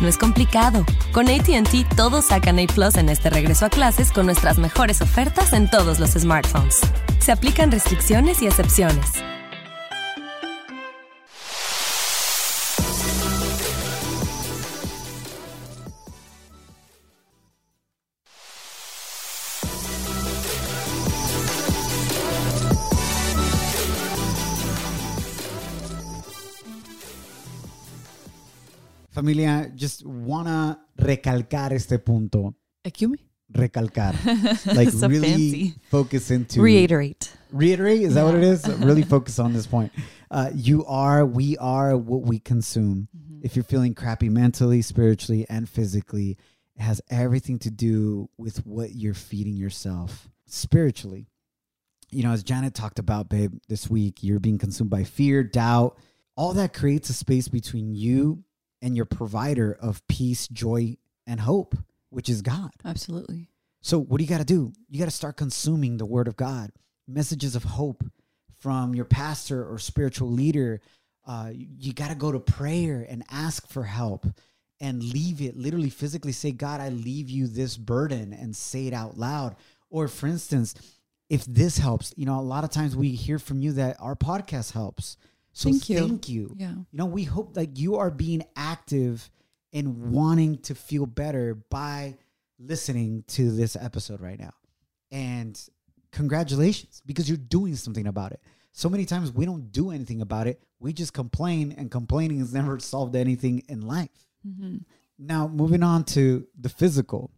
No 0.00 0.08
es 0.08 0.16
complicado. 0.16 0.84
Con 1.12 1.28
ATT 1.28 1.96
todos 1.96 2.26
sacan 2.26 2.58
A 2.58 2.66
Plus 2.66 2.96
en 2.96 3.08
este 3.08 3.30
regreso 3.30 3.66
a 3.66 3.70
clases 3.70 4.12
con 4.12 4.26
nuestras 4.26 4.58
mejores 4.58 5.00
ofertas 5.00 5.52
en 5.52 5.68
todos 5.68 5.98
los 5.98 6.10
smartphones. 6.10 6.80
Se 7.18 7.32
aplican 7.32 7.72
restricciones 7.72 8.40
y 8.42 8.46
excepciones. 8.46 9.12
Familia, 29.18 29.70
just 29.74 30.06
wanna 30.06 30.78
recalcar 30.96 31.72
este 31.72 31.98
punto. 31.98 32.54
Excuse? 32.84 33.18
Recalcar. 33.52 34.14
Like 34.76 34.90
So 34.90 35.08
really 35.08 35.28
fancy. 35.30 35.74
focus 35.90 36.30
into 36.30 36.60
Reiterate. 36.62 37.32
reiterate 37.50 38.02
is 38.02 38.14
that 38.14 38.24
what 38.24 38.34
it 38.34 38.44
is? 38.44 38.66
Really 38.80 39.02
focus 39.02 39.38
on 39.38 39.52
this 39.54 39.66
point 39.66 39.90
uh, 40.30 40.50
you 40.54 40.84
are 40.84 41.24
we 41.24 41.56
are 41.58 41.96
what 41.96 42.22
we 42.22 42.38
consume 42.38 43.08
Mm-hmm. 43.16 43.40
if 43.46 43.56
you're 43.56 43.64
feeling 43.64 43.94
crappy 43.94 44.28
mentally 44.28 44.82
spiritually 44.82 45.46
and 45.48 45.66
physically 45.68 46.36
it 46.76 46.82
has 46.82 47.00
everything 47.10 47.58
to 47.60 47.70
do 47.70 48.28
with 48.36 48.66
what 48.66 48.94
you're 48.94 49.14
feeding 49.14 49.56
yourself 49.56 50.28
spiritually 50.44 51.26
you 52.10 52.22
know 52.22 52.32
as 52.32 52.42
janet 52.42 52.74
talked 52.74 52.98
about 52.98 53.30
babe 53.30 53.54
this 53.68 53.88
week 53.88 54.22
you're 54.22 54.40
being 54.40 54.58
consumed 54.58 54.90
by 54.90 55.04
fear 55.04 55.42
doubt 55.42 55.96
all 56.36 56.52
that 56.52 56.74
creates 56.74 57.08
a 57.08 57.14
space 57.14 57.48
between 57.48 57.94
you 57.94 58.44
and 58.82 58.96
your 58.96 59.04
provider 59.06 59.76
of 59.80 60.06
peace 60.08 60.48
joy 60.48 60.96
and 61.26 61.40
hope 61.40 61.74
which 62.10 62.28
is 62.28 62.42
god 62.42 62.70
Absolutely. 62.84 63.48
so 63.80 63.98
what 63.98 64.18
do 64.18 64.24
you 64.24 64.30
got 64.30 64.38
to 64.38 64.44
do? 64.44 64.72
You 64.88 64.98
got 64.98 65.04
to 65.06 65.10
start 65.10 65.36
consuming 65.36 65.96
the 65.96 66.06
word 66.06 66.26
of 66.28 66.36
God, 66.36 66.70
messages 67.06 67.54
of 67.54 67.64
hope 67.64 68.04
from 68.60 68.94
your 68.94 69.04
pastor 69.04 69.64
or 69.70 69.78
spiritual 69.78 70.30
leader. 70.30 70.80
Uh, 71.26 71.50
you 71.52 71.66
you 71.78 71.92
got 71.92 72.08
to 72.08 72.14
go 72.14 72.32
to 72.32 72.40
prayer 72.40 73.06
and 73.08 73.22
ask 73.30 73.68
for 73.68 73.84
help 73.84 74.26
and 74.80 75.02
leave 75.02 75.40
it 75.42 75.56
literally 75.56 75.90
physically 75.90 76.32
say, 76.32 76.52
God, 76.52 76.80
I 76.80 76.88
leave 76.88 77.28
you 77.28 77.46
this 77.46 77.76
burden 77.76 78.32
and 78.32 78.54
say 78.56 78.86
it 78.86 78.94
out 78.94 79.18
loud. 79.18 79.56
Or 79.90 80.08
for 80.08 80.26
instance, 80.26 80.74
if 81.28 81.44
this 81.44 81.78
helps, 81.78 82.14
you 82.16 82.26
know, 82.26 82.38
a 82.38 82.42
lot 82.42 82.64
of 82.64 82.70
times 82.70 82.96
we 82.96 83.10
hear 83.10 83.38
from 83.38 83.60
you 83.60 83.72
that 83.72 83.96
our 84.00 84.14
podcast 84.14 84.72
helps. 84.72 85.16
So 85.58 85.70
Thank 85.70 85.88
you. 85.88 85.98
Thank 85.98 86.28
you. 86.28 86.54
Yeah. 86.56 86.70
You 86.70 86.86
know, 86.92 87.06
we 87.06 87.24
hope 87.24 87.54
that 87.54 87.78
you 87.78 87.96
are 87.96 88.12
being 88.12 88.44
active 88.54 89.28
in 89.72 90.12
wanting 90.12 90.58
to 90.58 90.76
feel 90.76 91.04
better 91.04 91.56
by 91.68 92.16
listening 92.60 93.24
to 93.26 93.50
this 93.50 93.74
episode 93.74 94.20
right 94.20 94.38
now. 94.38 94.52
And 95.10 95.60
congratulations 96.12 97.02
because 97.04 97.28
you're 97.28 97.38
doing 97.38 97.74
something 97.74 98.06
about 98.06 98.30
it. 98.30 98.40
So 98.70 98.88
many 98.88 99.04
times 99.04 99.32
we 99.32 99.46
don't 99.46 99.72
do 99.72 99.90
anything 99.90 100.20
about 100.20 100.46
it. 100.46 100.62
We 100.78 100.92
just 100.92 101.12
complain, 101.12 101.74
and 101.76 101.90
complaining 101.90 102.38
has 102.38 102.54
never 102.54 102.78
solved 102.78 103.16
anything 103.16 103.64
in 103.68 103.80
life. 103.80 104.28
Mm-hmm. 104.46 104.76
Now, 105.18 105.48
moving 105.48 105.82
on 105.82 106.04
to 106.04 106.46
the 106.56 106.68
physical. 106.68 107.32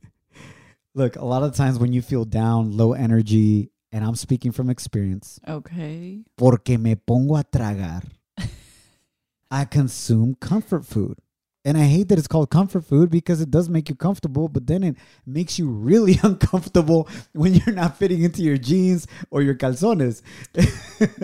Look, 0.96 1.14
a 1.14 1.24
lot 1.24 1.44
of 1.44 1.54
times 1.54 1.78
when 1.78 1.92
you 1.92 2.02
feel 2.02 2.24
down, 2.24 2.76
low 2.76 2.94
energy, 2.94 3.70
and 3.92 4.04
I'm 4.04 4.14
speaking 4.16 4.52
from 4.52 4.68
experience, 4.70 5.40
Okay. 5.48 6.24
porque 6.36 6.78
me 6.78 6.94
pongo 6.94 7.36
a 7.36 7.44
tragar, 7.44 8.02
I 9.50 9.64
consume 9.64 10.34
comfort 10.34 10.84
food. 10.84 11.18
And 11.64 11.76
I 11.76 11.84
hate 11.84 12.08
that 12.08 12.18
it's 12.18 12.28
called 12.28 12.48
comfort 12.50 12.84
food 12.86 13.10
because 13.10 13.42
it 13.42 13.50
does 13.50 13.68
make 13.68 13.90
you 13.90 13.94
comfortable, 13.94 14.48
but 14.48 14.66
then 14.66 14.82
it 14.82 14.96
makes 15.26 15.58
you 15.58 15.68
really 15.68 16.18
uncomfortable 16.22 17.08
when 17.32 17.52
you're 17.52 17.74
not 17.74 17.98
fitting 17.98 18.22
into 18.22 18.42
your 18.42 18.56
jeans 18.56 19.06
or 19.30 19.42
your 19.42 19.54
calzones. 19.54 20.22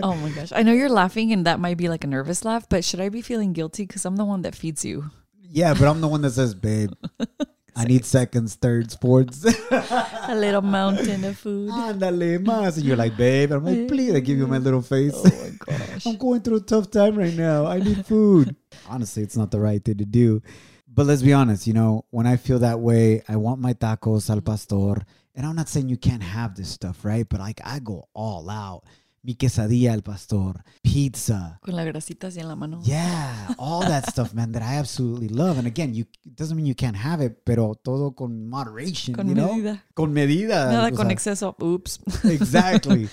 Oh 0.03 0.13
my 0.15 0.29
gosh. 0.29 0.51
I 0.53 0.61
know 0.61 0.73
you're 0.73 0.89
laughing 0.89 1.31
and 1.31 1.45
that 1.47 1.59
might 1.59 1.77
be 1.77 1.89
like 1.89 2.03
a 2.03 2.07
nervous 2.07 2.45
laugh, 2.45 2.67
but 2.69 2.83
should 2.83 2.99
I 2.99 3.09
be 3.09 3.21
feeling 3.21 3.53
guilty? 3.53 3.85
Because 3.87 4.05
I'm 4.05 4.17
the 4.17 4.25
one 4.25 4.43
that 4.43 4.53
feeds 4.53 4.85
you. 4.85 5.09
yeah, 5.41 5.73
but 5.73 5.87
I'm 5.87 6.01
the 6.01 6.07
one 6.07 6.21
that 6.21 6.31
says, 6.31 6.53
babe, 6.53 6.91
I 7.77 7.83
need 7.83 8.05
seconds, 8.05 8.55
thirds, 8.55 8.95
fourths. 8.95 9.43
A 9.71 10.35
little 10.35 10.61
mountain 10.61 11.25
of 11.25 11.37
food. 11.37 11.69
Ándale 11.71 12.39
más. 12.39 12.77
And 12.77 12.85
you're 12.85 12.95
like, 12.95 13.17
babe. 13.17 13.51
I'm 13.51 13.65
like, 13.65 13.89
please. 13.89 14.15
I 14.15 14.21
give 14.21 14.37
you 14.37 14.47
my 14.47 14.59
little 14.59 14.81
face. 14.81 15.13
Oh 15.13 15.23
my 15.23 15.77
gosh. 15.77 16.05
I'm 16.07 16.15
going 16.15 16.41
through 16.41 16.57
a 16.57 16.61
tough 16.61 16.89
time 16.89 17.17
right 17.17 17.33
now. 17.33 17.65
I 17.65 17.79
need 17.79 18.05
food. 18.05 18.55
Honestly, 18.87 19.23
it's 19.23 19.35
not 19.35 19.51
the 19.51 19.59
right 19.59 19.83
thing 19.83 19.97
to 19.97 20.05
do. 20.05 20.41
But 20.87 21.07
let's 21.07 21.21
be 21.21 21.33
honest, 21.33 21.67
you 21.67 21.73
know, 21.73 22.05
when 22.11 22.25
I 22.25 22.37
feel 22.37 22.59
that 22.59 22.79
way, 22.79 23.21
I 23.27 23.35
want 23.35 23.59
my 23.59 23.73
tacos 23.73 24.29
al 24.29 24.37
mm-hmm. 24.37 24.45
pastor. 24.45 25.05
And 25.35 25.45
I'm 25.45 25.55
not 25.55 25.67
saying 25.67 25.89
you 25.89 25.97
can't 25.97 26.23
have 26.23 26.55
this 26.55 26.69
stuff, 26.69 27.03
right? 27.03 27.27
But 27.27 27.41
like 27.41 27.59
I 27.65 27.79
go 27.79 28.07
all 28.13 28.49
out. 28.49 28.83
Mi 29.25 29.33
quesadilla 29.33 29.91
al 29.93 30.03
pastor, 30.03 30.63
pizza. 30.83 31.57
Con 31.63 31.75
la 31.75 31.83
grasita 31.83 32.27
así 32.27 32.39
en 32.39 32.47
la 32.47 32.55
mano. 32.55 32.79
Yeah, 32.83 33.55
all 33.57 33.81
that 33.87 34.05
stuff, 34.11 34.33
man, 34.35 34.51
that 34.51 34.61
I 34.61 34.77
absolutely 34.77 35.29
love. 35.29 35.57
And 35.57 35.65
again, 35.65 35.95
you 35.95 36.05
it 36.23 36.35
doesn't 36.35 36.55
mean 36.55 36.67
you 36.67 36.75
can't 36.75 36.95
have 36.95 37.21
it, 37.25 37.43
pero 37.43 37.73
todo 37.73 38.11
con 38.11 38.47
moderation, 38.47 39.15
Con 39.15 39.27
you 39.27 39.33
know? 39.33 39.55
medida. 39.55 39.83
Con 39.95 40.13
medida. 40.13 40.71
Nada 40.71 40.91
con 40.91 41.07
sea, 41.07 41.13
exceso. 41.13 41.55
Oops. 41.59 41.99
exactly. 42.25 43.09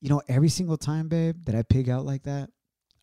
you 0.00 0.08
know, 0.08 0.20
every 0.26 0.48
single 0.48 0.76
time, 0.76 1.08
babe, 1.08 1.36
that 1.44 1.54
I 1.54 1.62
pig 1.62 1.88
out 1.88 2.04
like 2.04 2.24
that, 2.24 2.50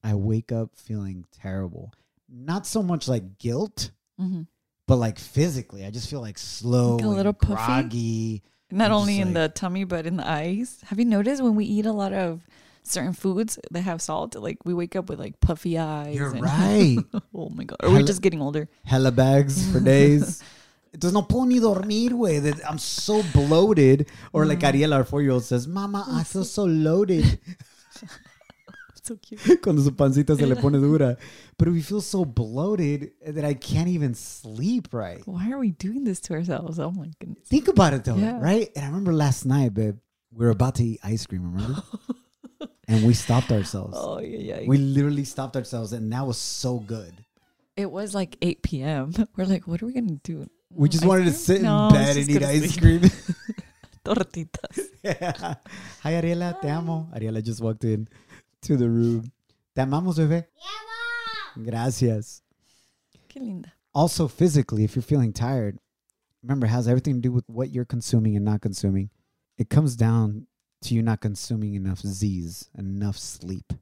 I 0.04 0.16
wake 0.16 0.52
up 0.52 0.72
feeling 0.76 1.26
terrible. 1.32 1.94
Not 2.28 2.68
so 2.68 2.84
much 2.84 3.08
like 3.08 3.38
guilt, 3.40 3.92
Mhm. 4.20 4.48
but 4.86 4.98
like 4.98 5.18
physically. 5.18 5.86
I 5.86 5.92
just 5.92 6.10
feel 6.10 6.20
like 6.20 6.38
slow, 6.38 6.98
Like 6.98 7.06
a 7.06 7.08
little 7.08 7.30
and 7.30 7.40
puffy? 7.40 7.56
groggy. 7.56 8.44
Not 8.72 8.92
only 8.92 9.18
just 9.18 9.28
in 9.28 9.34
the 9.34 9.50
tummy, 9.50 9.84
but 9.84 10.06
in 10.06 10.18
the 10.18 10.28
eyes. 10.30 10.82
Have 10.86 11.00
you 11.00 11.06
noticed 11.06 11.42
when 11.42 11.56
we 11.56 11.66
eat 11.66 11.86
a 11.86 11.92
lot 11.94 12.14
of 12.14 12.42
certain 12.84 13.14
foods 13.14 13.58
that 13.72 13.82
have 13.82 14.02
salt, 14.02 14.36
like 14.36 14.58
we 14.66 14.74
wake 14.74 14.96
up 14.96 15.10
with 15.10 15.20
like 15.20 15.40
puffy 15.40 15.78
eyes? 15.78 16.16
You're 16.16 16.32
and- 16.32 16.42
right. 16.44 16.98
oh 17.36 17.50
my 17.50 17.64
god. 17.64 17.78
Or 17.84 17.90
we're 17.90 17.96
Hella- 17.96 18.08
just 18.08 18.22
getting 18.22 18.42
older. 18.42 18.68
Hella 18.86 19.12
bags 19.12 19.72
for 19.72 19.80
days. 19.80 20.44
Entonces 20.92 21.14
no 21.14 21.22
puedo 21.22 21.46
ni 21.48 21.60
dormir, 21.60 22.12
güey. 22.14 22.42
that 22.42 22.60
I'm 22.68 22.80
so 22.80 23.22
bloated. 23.32 24.08
Or 24.34 24.46
like. 24.46 24.64
Ariel, 24.64 24.94
our 24.94 25.04
four-year-old, 25.04 25.44
says, 25.44 25.68
Mama, 25.68 26.04
I 26.10 26.24
feel 26.24 26.44
so 26.44 26.64
loaded. 26.66 27.40
So 29.10 29.18
cute. 29.22 29.62
Cuando 29.62 29.82
su 29.82 29.92
pancita 29.92 30.36
se 30.36 30.46
le 30.46 30.56
pone 30.56 30.80
dura. 30.80 31.18
But 31.58 31.68
we 31.70 31.82
feel 31.82 32.02
so 32.02 32.24
bloated 32.26 33.12
that 33.26 33.44
I 33.44 33.56
can't 33.56 33.90
even 33.90 34.14
sleep 34.14 34.90
right. 34.94 35.22
Why 35.26 35.52
are 35.52 35.58
we 35.60 35.72
doing 35.72 36.04
this 36.04 36.20
to 36.22 36.34
ourselves? 36.34 36.80
Oh 36.80 36.92
my 36.92 37.10
goodness. 37.20 37.48
Think 37.48 37.68
about 37.68 37.94
it 37.94 38.04
though, 38.06 38.16
Yeah. 38.18 38.40
right? 38.40 38.70
And 38.76 38.86
I 38.86 38.88
remember 38.88 39.14
last 39.14 39.46
night, 39.46 39.74
babe, 39.74 39.98
we 40.32 40.46
were 40.46 40.52
about 40.52 40.76
to 40.76 40.84
eat 40.84 41.00
ice 41.04 41.26
cream, 41.26 41.44
remember? 41.54 41.82
and 42.88 43.06
we 43.06 43.14
stopped 43.14 43.52
ourselves. 43.52 43.96
Oh 44.00 44.20
yeah, 44.20 44.60
yeah. 44.62 44.68
We 44.68 44.78
literally 44.78 45.24
stopped 45.26 45.56
ourselves, 45.58 45.92
and 45.94 46.12
that 46.14 46.26
was 46.28 46.38
so 46.38 46.80
good. 46.80 47.14
it 47.76 47.90
was 47.90 48.14
like 48.14 48.38
8 48.42 48.62
p.m. 48.62 49.12
We're 49.36 49.46
like, 49.46 49.66
what 49.68 49.82
are 49.82 49.88
we 49.88 49.94
gonna 49.94 50.20
do? 50.24 50.46
We 50.72 50.88
just 50.90 51.04
Ice 51.04 51.08
wanted 51.08 51.26
to 51.26 51.34
sit 51.34 51.62
No, 51.64 51.88
in 51.88 51.94
bed 51.94 52.18
and 52.18 52.30
eat 52.30 52.44
ice 52.44 52.74
sleep. 52.74 53.02
cream. 53.02 53.12
Tortitas. 54.06 54.80
Yeah. 55.04 55.56
Hi, 56.04 56.14
Ariela, 56.14 56.60
te 56.62 56.70
amo. 56.70 57.08
Ariela 57.16 57.42
just 57.44 57.62
walked 57.62 57.84
in 57.86 58.08
to 58.64 58.78
the 58.78 58.90
room. 58.90 59.32
Te 59.76 59.82
amamos, 59.82 60.18
bebé. 60.18 60.46
Gracias. 61.64 62.42
Qué 63.30 63.40
linda. 63.40 63.74
Also, 63.94 64.28
physically, 64.28 64.84
if 64.84 64.96
you're 64.96 65.04
feeling 65.04 65.34
tired, 65.34 65.78
remember, 66.44 66.68
it 66.68 66.70
has 66.70 66.88
everything 66.88 67.16
to 67.16 67.22
do 67.22 67.32
with 67.32 67.46
what 67.48 67.70
you're 67.70 67.86
consuming 67.86 68.36
and 68.36 68.46
not 68.46 68.62
consuming. 68.62 69.10
It 69.58 69.70
comes 69.70 69.96
down 69.96 70.48
to 70.84 70.94
you 70.94 71.02
not 71.02 71.20
consuming 71.22 71.76
enough 71.76 72.00
Z's, 72.00 72.70
enough 72.78 73.18
sleep. 73.18 73.74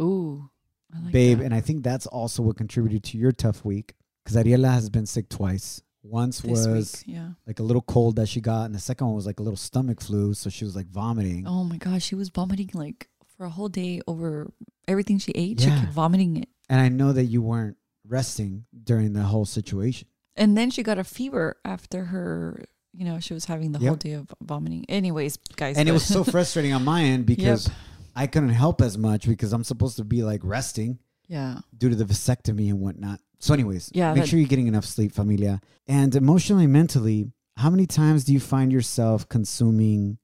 Ooh. 0.00 0.50
I 0.94 1.00
like 1.00 1.12
babe. 1.12 1.38
that. 1.38 1.44
And 1.44 1.54
I 1.54 1.60
think 1.60 1.82
that's 1.82 2.06
also 2.06 2.42
what 2.42 2.56
contributed 2.56 3.04
to 3.04 3.18
your 3.18 3.32
tough 3.32 3.64
week 3.64 3.94
because 4.24 4.36
Ariela 4.36 4.72
has 4.72 4.90
been 4.90 5.06
sick 5.06 5.28
twice. 5.28 5.82
Once 6.02 6.40
this 6.40 6.66
was 6.68 7.04
week, 7.06 7.16
yeah. 7.16 7.30
like 7.48 7.58
a 7.58 7.64
little 7.64 7.82
cold 7.82 8.14
that 8.14 8.28
she 8.28 8.40
got, 8.40 8.64
and 8.64 8.74
the 8.74 8.78
second 8.78 9.08
one 9.08 9.16
was 9.16 9.26
like 9.26 9.40
a 9.40 9.42
little 9.42 9.56
stomach 9.56 10.00
flu, 10.00 10.34
so 10.34 10.48
she 10.48 10.64
was 10.64 10.76
like 10.76 10.86
vomiting. 10.86 11.44
Oh 11.48 11.64
my 11.64 11.78
gosh, 11.78 12.04
she 12.04 12.14
was 12.14 12.28
vomiting 12.28 12.70
like 12.74 13.08
for 13.36 13.44
a 13.46 13.50
whole 13.50 13.68
day 13.68 14.00
over 14.06 14.50
everything 14.88 15.18
she 15.18 15.32
ate. 15.32 15.60
She 15.60 15.66
kept 15.68 15.92
vomiting 15.92 16.36
it. 16.36 16.48
And 16.68 16.80
I 16.80 16.88
know 16.88 17.12
that 17.12 17.24
you 17.26 17.42
weren't 17.42 17.76
resting 18.06 18.64
during 18.84 19.12
the 19.12 19.22
whole 19.22 19.44
situation. 19.44 20.08
And 20.36 20.56
then 20.56 20.70
she 20.70 20.82
got 20.82 20.98
a 20.98 21.04
fever 21.04 21.56
after 21.64 22.04
her, 22.06 22.64
you 22.92 23.04
know, 23.04 23.20
she 23.20 23.34
was 23.34 23.44
having 23.46 23.72
the 23.72 23.78
Yep. 23.78 23.88
whole 23.88 23.96
day 23.96 24.12
of 24.12 24.34
vomiting. 24.42 24.84
Anyways, 24.88 25.36
guys. 25.56 25.76
And 25.76 25.88
it 25.88 25.92
was 25.92 26.04
so 26.04 26.24
frustrating 26.34 26.72
on 26.72 26.84
my 26.84 27.02
end 27.04 27.26
because 27.26 27.70
I 28.14 28.26
couldn't 28.26 28.50
help 28.50 28.80
as 28.80 28.96
much 28.98 29.26
because 29.26 29.52
I'm 29.52 29.64
supposed 29.64 29.96
to 29.96 30.04
be 30.04 30.22
like 30.22 30.40
resting 30.42 30.98
yeah. 31.28 31.58
due 31.76 31.88
to 31.90 31.96
the 31.96 32.04
vasectomy 32.04 32.68
and 32.70 32.80
whatnot. 32.80 33.20
So, 33.38 33.52
anyways, 33.54 33.90
Yeah, 33.94 34.12
make 34.14 34.22
that- 34.24 34.28
sure 34.28 34.38
you're 34.38 34.48
getting 34.48 34.66
enough 34.66 34.84
sleep, 34.86 35.12
familia. 35.12 35.60
And 35.86 36.14
emotionally, 36.14 36.66
mentally, 36.66 37.30
how 37.56 37.70
many 37.70 37.86
times 37.86 38.24
do 38.24 38.32
you 38.32 38.40
find 38.40 38.72
yourself 38.72 39.28
consuming 39.28 40.18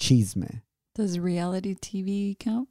chisme? 0.00 0.62
Does 0.98 1.16
reality 1.16 1.76
TV 1.76 2.36
count? 2.36 2.68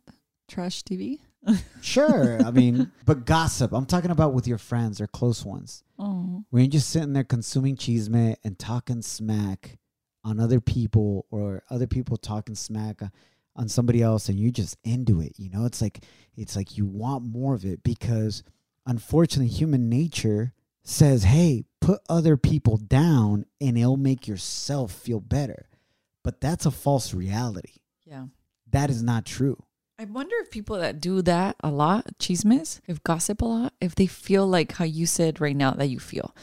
Trash 0.50 0.84
TV? 0.84 1.20
Sure. 1.82 2.38
I 2.44 2.52
mean, 2.52 2.92
but 3.06 3.26
gossip. 3.26 3.72
I'm 3.72 3.86
talking 3.86 4.12
about 4.12 4.34
with 4.34 4.50
your 4.50 4.58
friends 4.58 5.00
or 5.00 5.08
close 5.08 5.46
ones. 5.46 5.82
Oh. 5.98 6.44
When 6.50 6.64
you're 6.64 6.72
just 6.72 6.90
sitting 6.90 7.14
there 7.14 7.24
consuming 7.24 7.78
chisme 7.78 8.36
and 8.44 8.60
talking 8.60 9.02
smack 9.02 9.78
on 10.26 10.42
other 10.42 10.60
people 10.60 11.26
or 11.32 11.64
other 11.70 11.88
people 11.88 12.18
talking 12.18 12.56
smack 12.56 13.00
on 13.56 13.70
somebody 13.70 14.02
else 14.02 14.28
and 14.28 14.38
you're 14.38 14.52
just 14.52 14.76
into 14.84 15.22
it. 15.22 15.36
You 15.38 15.50
know, 15.50 15.64
it's 15.64 15.82
like 15.82 16.04
it's 16.36 16.58
like 16.58 16.78
you 16.78 16.86
want 16.86 17.24
more 17.24 17.54
of 17.54 17.64
it 17.64 17.82
because 17.82 18.44
unfortunately 18.86 19.48
human 19.48 19.88
nature 19.88 20.52
says, 20.84 21.24
"Hey, 21.24 21.64
put 21.80 22.02
other 22.10 22.36
people 22.36 22.76
down 22.76 23.46
and 23.62 23.78
it'll 23.78 23.96
make 23.96 24.28
yourself 24.28 24.92
feel 24.92 25.22
better." 25.22 25.70
But 26.26 26.42
that's 26.42 26.66
a 26.66 26.72
false 26.72 27.14
reality 27.14 27.78
Yeah. 28.08 28.26
that 28.72 28.90
is 28.90 29.04
not 29.04 29.26
true. 29.26 29.62
I 30.00 30.06
wonder 30.06 30.36
if 30.42 30.52
people 30.52 30.78
that 30.78 31.02
do 31.02 31.22
that 31.24 31.56
a 31.64 31.72
lot, 31.72 32.06
chismes, 32.20 32.82
if 32.88 33.04
gossip 33.04 33.42
a 33.42 33.46
lot, 33.46 33.74
if 33.82 33.96
they 33.96 34.06
feel 34.06 34.46
like 34.48 34.74
how 34.74 34.86
you 34.86 35.06
said 35.08 35.42
right 35.42 35.56
now 35.56 35.72
that 35.72 35.88
you 35.88 36.00
feel. 36.00 36.36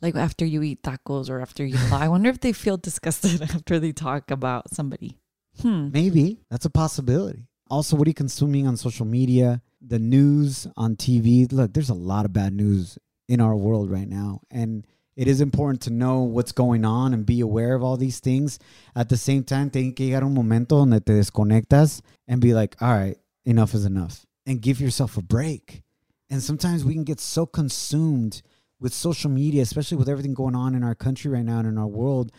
Like 0.00 0.14
after 0.14 0.44
you 0.46 0.62
eat 0.62 0.82
tacos 0.82 1.28
or 1.28 1.40
after 1.40 1.64
you 1.64 1.76
lie. 1.90 2.04
I 2.04 2.08
wonder 2.08 2.30
if 2.30 2.40
they 2.40 2.52
feel 2.52 2.76
disgusted 2.76 3.42
after 3.54 3.78
they 3.80 3.92
talk 3.92 4.30
about 4.30 4.72
somebody. 4.72 5.18
Hmm. 5.60 5.90
Maybe 5.90 6.38
that's 6.50 6.64
a 6.64 6.70
possibility. 6.70 7.48
Also, 7.68 7.96
what 7.96 8.06
are 8.06 8.10
you 8.10 8.14
consuming 8.14 8.66
on 8.66 8.76
social 8.76 9.04
media? 9.06 9.60
The 9.80 9.98
news 9.98 10.66
on 10.76 10.96
TV. 10.96 11.50
Look, 11.52 11.72
there's 11.74 11.90
a 11.90 11.94
lot 11.94 12.24
of 12.24 12.32
bad 12.32 12.52
news 12.54 12.98
in 13.28 13.40
our 13.40 13.56
world 13.56 13.90
right 13.90 14.08
now. 14.08 14.40
And 14.50 14.86
it 15.16 15.28
is 15.28 15.40
important 15.40 15.82
to 15.82 15.90
know 15.90 16.20
what's 16.20 16.52
going 16.52 16.84
on 16.84 17.12
and 17.12 17.26
be 17.26 17.40
aware 17.40 17.74
of 17.74 17.82
all 17.82 17.96
these 17.96 18.20
things. 18.20 18.58
At 18.94 19.08
the 19.08 19.16
same 19.16 19.44
time, 19.44 19.70
tiene 19.70 19.92
que 19.92 20.06
llegar 20.06 20.22
un 20.22 20.34
momento 20.34 20.78
donde 20.78 21.04
te 21.04 21.12
desconectas 21.12 22.00
and 22.28 22.40
be 22.40 22.54
like, 22.54 22.76
all 22.80 22.94
right, 22.94 23.18
enough 23.44 23.74
is 23.74 23.84
enough. 23.84 24.24
And 24.46 24.62
give 24.62 24.80
yourself 24.80 25.16
a 25.16 25.22
break. 25.22 25.82
And 26.30 26.42
sometimes 26.42 26.84
we 26.84 26.94
can 26.94 27.04
get 27.04 27.20
so 27.20 27.44
consumed 27.44 28.42
with 28.78 28.94
social 28.94 29.30
media, 29.30 29.62
especially 29.62 29.98
with 29.98 30.08
everything 30.08 30.32
going 30.32 30.54
on 30.54 30.74
in 30.74 30.82
our 30.82 30.94
country 30.94 31.30
right 31.30 31.44
now 31.44 31.58
and 31.58 31.68
in 31.68 31.76
our 31.78 31.86
world. 31.86 32.32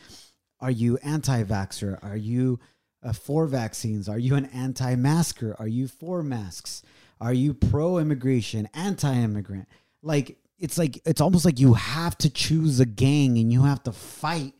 Are 0.59 0.71
you 0.71 0.97
anti 1.03 1.43
vaxxer? 1.43 1.99
Are 2.03 2.17
you 2.17 2.59
uh, 3.03 3.13
for 3.13 3.45
vaccines? 3.47 4.07
Are 4.07 4.19
you 4.19 4.35
an 4.35 4.45
anti 4.47 4.95
masker? 4.95 5.55
Are 5.59 5.67
you 5.67 5.87
for 5.87 6.23
masks? 6.23 6.83
Are 7.19 7.33
you 7.33 7.53
pro 7.53 7.99
immigration, 7.99 8.69
anti 8.73 9.13
immigrant? 9.13 9.67
Like, 10.01 10.37
it's 10.61 10.77
like, 10.77 11.01
it's 11.05 11.19
almost 11.21 11.43
like 11.43 11.59
you 11.59 11.73
have 11.73 12.17
to 12.19 12.29
choose 12.29 12.79
a 12.79 12.85
gang 12.85 13.37
and 13.37 13.51
you 13.51 13.63
have 13.63 13.83
to 13.83 13.91
fight 13.91 14.53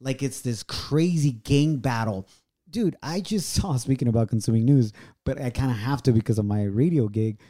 like 0.00 0.22
it's 0.22 0.40
this 0.40 0.62
crazy 0.62 1.32
gang 1.32 1.76
battle. 1.76 2.26
Dude, 2.70 2.96
I 3.02 3.20
just 3.20 3.50
saw, 3.54 3.76
speaking 3.76 4.08
about 4.08 4.28
consuming 4.28 4.64
news, 4.64 4.92
but 5.24 5.40
I 5.40 5.50
kind 5.50 5.70
of 5.70 5.76
have 5.76 6.02
to 6.04 6.12
because 6.12 6.38
of 6.38 6.44
my 6.46 6.62
radio 6.64 7.08
gig. 7.08 7.40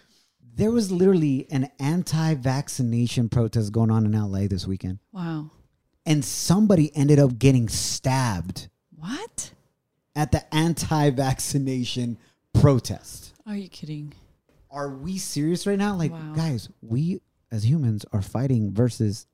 There 0.55 0.71
was 0.73 0.91
literally 0.91 1.47
an 1.51 1.71
anti 1.79 2.35
vaccination 2.35 3.29
protest 3.29 3.71
going 3.73 3.91
on 3.93 4.05
in 4.07 4.13
LA 4.13 4.49
this 4.49 4.67
weekend, 4.67 4.99
Wow. 5.13 5.51
and 6.05 6.25
somebody 6.25 6.91
ended 6.97 7.19
up 7.21 7.39
getting 7.39 7.69
stabbed 7.69 8.69
What? 8.97 9.53
at 10.17 10.33
the 10.33 10.53
anti 10.53 11.11
vaccination 11.11 12.19
protest. 12.55 13.35
Are 13.47 13.55
you 13.57 13.69
kidding? 13.69 14.15
Are 14.71 14.91
we 14.91 15.19
serious 15.19 15.67
right 15.67 15.79
now? 15.79 15.95
Like, 15.97 16.11
Wow. 16.13 16.33
guys, 16.35 16.69
we 16.83 17.21
as 17.51 17.69
humans 17.69 18.05
are 18.13 18.23
fighting 18.23 18.73
versus 18.73 19.27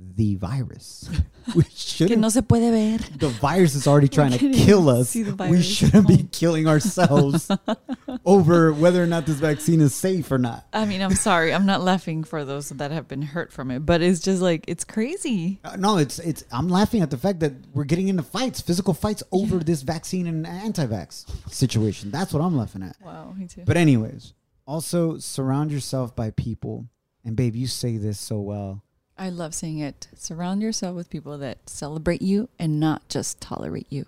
the 0.00 0.34
virus. 0.34 1.08
we 1.54 1.62
shouldn't. 1.72 2.20
no 2.20 2.28
se 2.28 2.40
puede 2.42 2.68
ver. 2.72 3.16
the 3.16 3.28
virus 3.28 3.76
is 3.76 3.86
already 3.86 4.08
trying 4.08 4.32
to 4.32 4.38
kill 4.52 4.88
us. 4.88 5.14
We 5.14 5.62
shouldn't 5.62 6.08
be 6.08 6.24
Oh. 6.24 6.28
killing 6.32 6.66
ourselves 6.66 7.48
over 8.24 8.72
whether 8.72 9.00
or 9.02 9.06
not 9.06 9.24
this 9.24 9.36
vaccine 9.38 9.80
is 9.80 9.94
safe 9.94 10.30
or 10.32 10.38
not. 10.38 10.66
I 10.72 10.84
mean, 10.84 11.00
I'm 11.00 11.14
sorry. 11.14 11.54
I'm 11.54 11.64
not 11.64 11.80
laughing 11.80 12.24
for 12.24 12.44
those 12.44 12.70
that 12.70 12.90
have 12.90 13.06
been 13.06 13.22
hurt 13.22 13.52
from 13.52 13.70
it, 13.70 13.86
but 13.86 14.02
it's 14.02 14.20
just 14.20 14.42
like, 14.42 14.64
it's 14.66 14.82
crazy. 14.84 15.60
Uh, 15.64 15.76
no, 15.76 15.96
it's 15.98 16.18
it's. 16.18 16.44
I'm 16.50 16.68
laughing 16.68 17.00
at 17.00 17.10
the 17.10 17.16
fact 17.18 17.38
that 17.40 17.52
we're 17.72 17.84
getting 17.84 18.08
into 18.08 18.24
fights, 18.24 18.60
physical 18.60 18.94
fights 18.94 19.22
over 19.30 19.58
this 19.58 19.82
vaccine 19.82 20.26
and 20.26 20.44
anti-vax 20.44 21.24
situation. 21.52 22.10
That's 22.10 22.32
what 22.32 22.40
I'm 22.42 22.56
laughing 22.56 22.82
at. 22.82 22.96
Wow, 23.00 23.32
me 23.38 23.46
too. 23.46 23.62
But 23.64 23.76
anyways, 23.76 24.34
also 24.66 25.18
surround 25.18 25.70
yourself 25.70 26.16
by 26.16 26.30
people. 26.32 26.86
And 27.24 27.36
babe, 27.36 27.56
you 27.56 27.66
say 27.66 27.96
this 27.96 28.18
so 28.20 28.40
well. 28.40 28.82
I 29.16 29.30
love 29.30 29.54
saying 29.54 29.78
it. 29.78 30.08
Surround 30.16 30.60
yourself 30.62 30.94
with 30.96 31.08
people 31.08 31.38
that 31.38 31.58
celebrate 31.70 32.20
you 32.20 32.48
and 32.58 32.80
not 32.80 33.08
just 33.08 33.40
tolerate 33.40 33.86
you. 33.90 34.06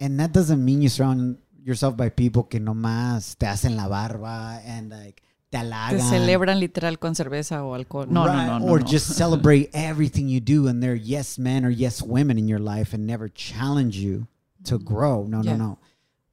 And 0.00 0.18
that 0.18 0.32
doesn't 0.32 0.64
mean 0.64 0.82
you 0.82 0.88
surround 0.88 1.38
yourself 1.62 1.96
by 1.96 2.08
people 2.08 2.42
que 2.44 2.58
nomás 2.60 3.36
te 3.38 3.46
hacen 3.46 3.76
la 3.76 3.88
barba 3.88 4.60
and 4.66 4.90
like 4.90 5.22
te 5.52 5.58
Te 5.58 5.64
halagan. 5.64 6.00
celebran 6.00 6.58
literal 6.58 6.96
con 6.98 7.14
cerveza 7.14 7.62
o 7.64 7.74
alcohol. 7.74 8.06
No, 8.10 8.24
Right, 8.26 8.46
no, 8.46 8.58
no, 8.58 8.66
no. 8.66 8.72
Or 8.72 8.78
no. 8.80 8.86
just 8.86 9.14
celebrate 9.16 9.70
everything 9.74 10.28
you 10.28 10.40
do 10.40 10.66
and 10.68 10.82
they're 10.82 10.94
yes 10.94 11.38
men 11.38 11.64
or 11.64 11.70
yes 11.70 12.02
women 12.02 12.38
in 12.38 12.48
your 12.48 12.58
life 12.58 12.94
and 12.94 13.06
never 13.06 13.28
challenge 13.28 13.96
you 13.96 14.26
to 14.64 14.78
grow. 14.78 15.24
No, 15.24 15.38
Mm-hmm. 15.38 15.48
Yeah. 15.48 15.56
no, 15.56 15.64
no. 15.66 15.78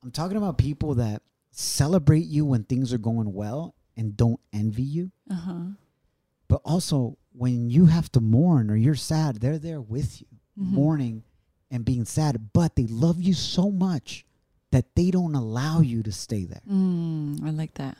I'm 0.01 0.11
talking 0.11 0.37
about 0.37 0.57
people 0.57 0.95
that 0.95 1.21
celebrate 1.51 2.25
you 2.25 2.45
when 2.45 2.63
things 2.63 2.91
are 2.93 2.97
going 2.97 3.33
well 3.33 3.75
and 3.95 4.15
don't 4.17 4.39
envy 4.51 4.83
you. 4.83 5.11
Uh-huh. 5.29 5.75
But 6.53 6.61
also 6.65 7.17
when 7.31 7.67
you 7.71 7.87
have 7.87 8.11
to 8.11 8.19
mourn 8.21 8.69
or 8.69 8.75
you're 8.75 8.93
sad, 8.93 9.37
they're 9.41 9.57
there 9.57 9.81
with 9.81 10.21
you, 10.21 10.27
Mm-hmm. 10.59 10.75
mourning 10.75 11.23
and 11.71 11.83
being 11.83 12.05
sad. 12.05 12.51
But 12.53 12.75
they 12.75 12.85
love 12.85 13.19
you 13.19 13.33
so 13.33 13.71
much 13.71 14.23
that 14.69 14.93
they 14.95 15.09
don't 15.09 15.33
allow 15.33 15.79
you 15.79 16.03
to 16.03 16.11
stay 16.11 16.45
there. 16.45 16.61
Mm, 16.71 17.43
I 17.43 17.49
like 17.49 17.73
that. 17.75 17.97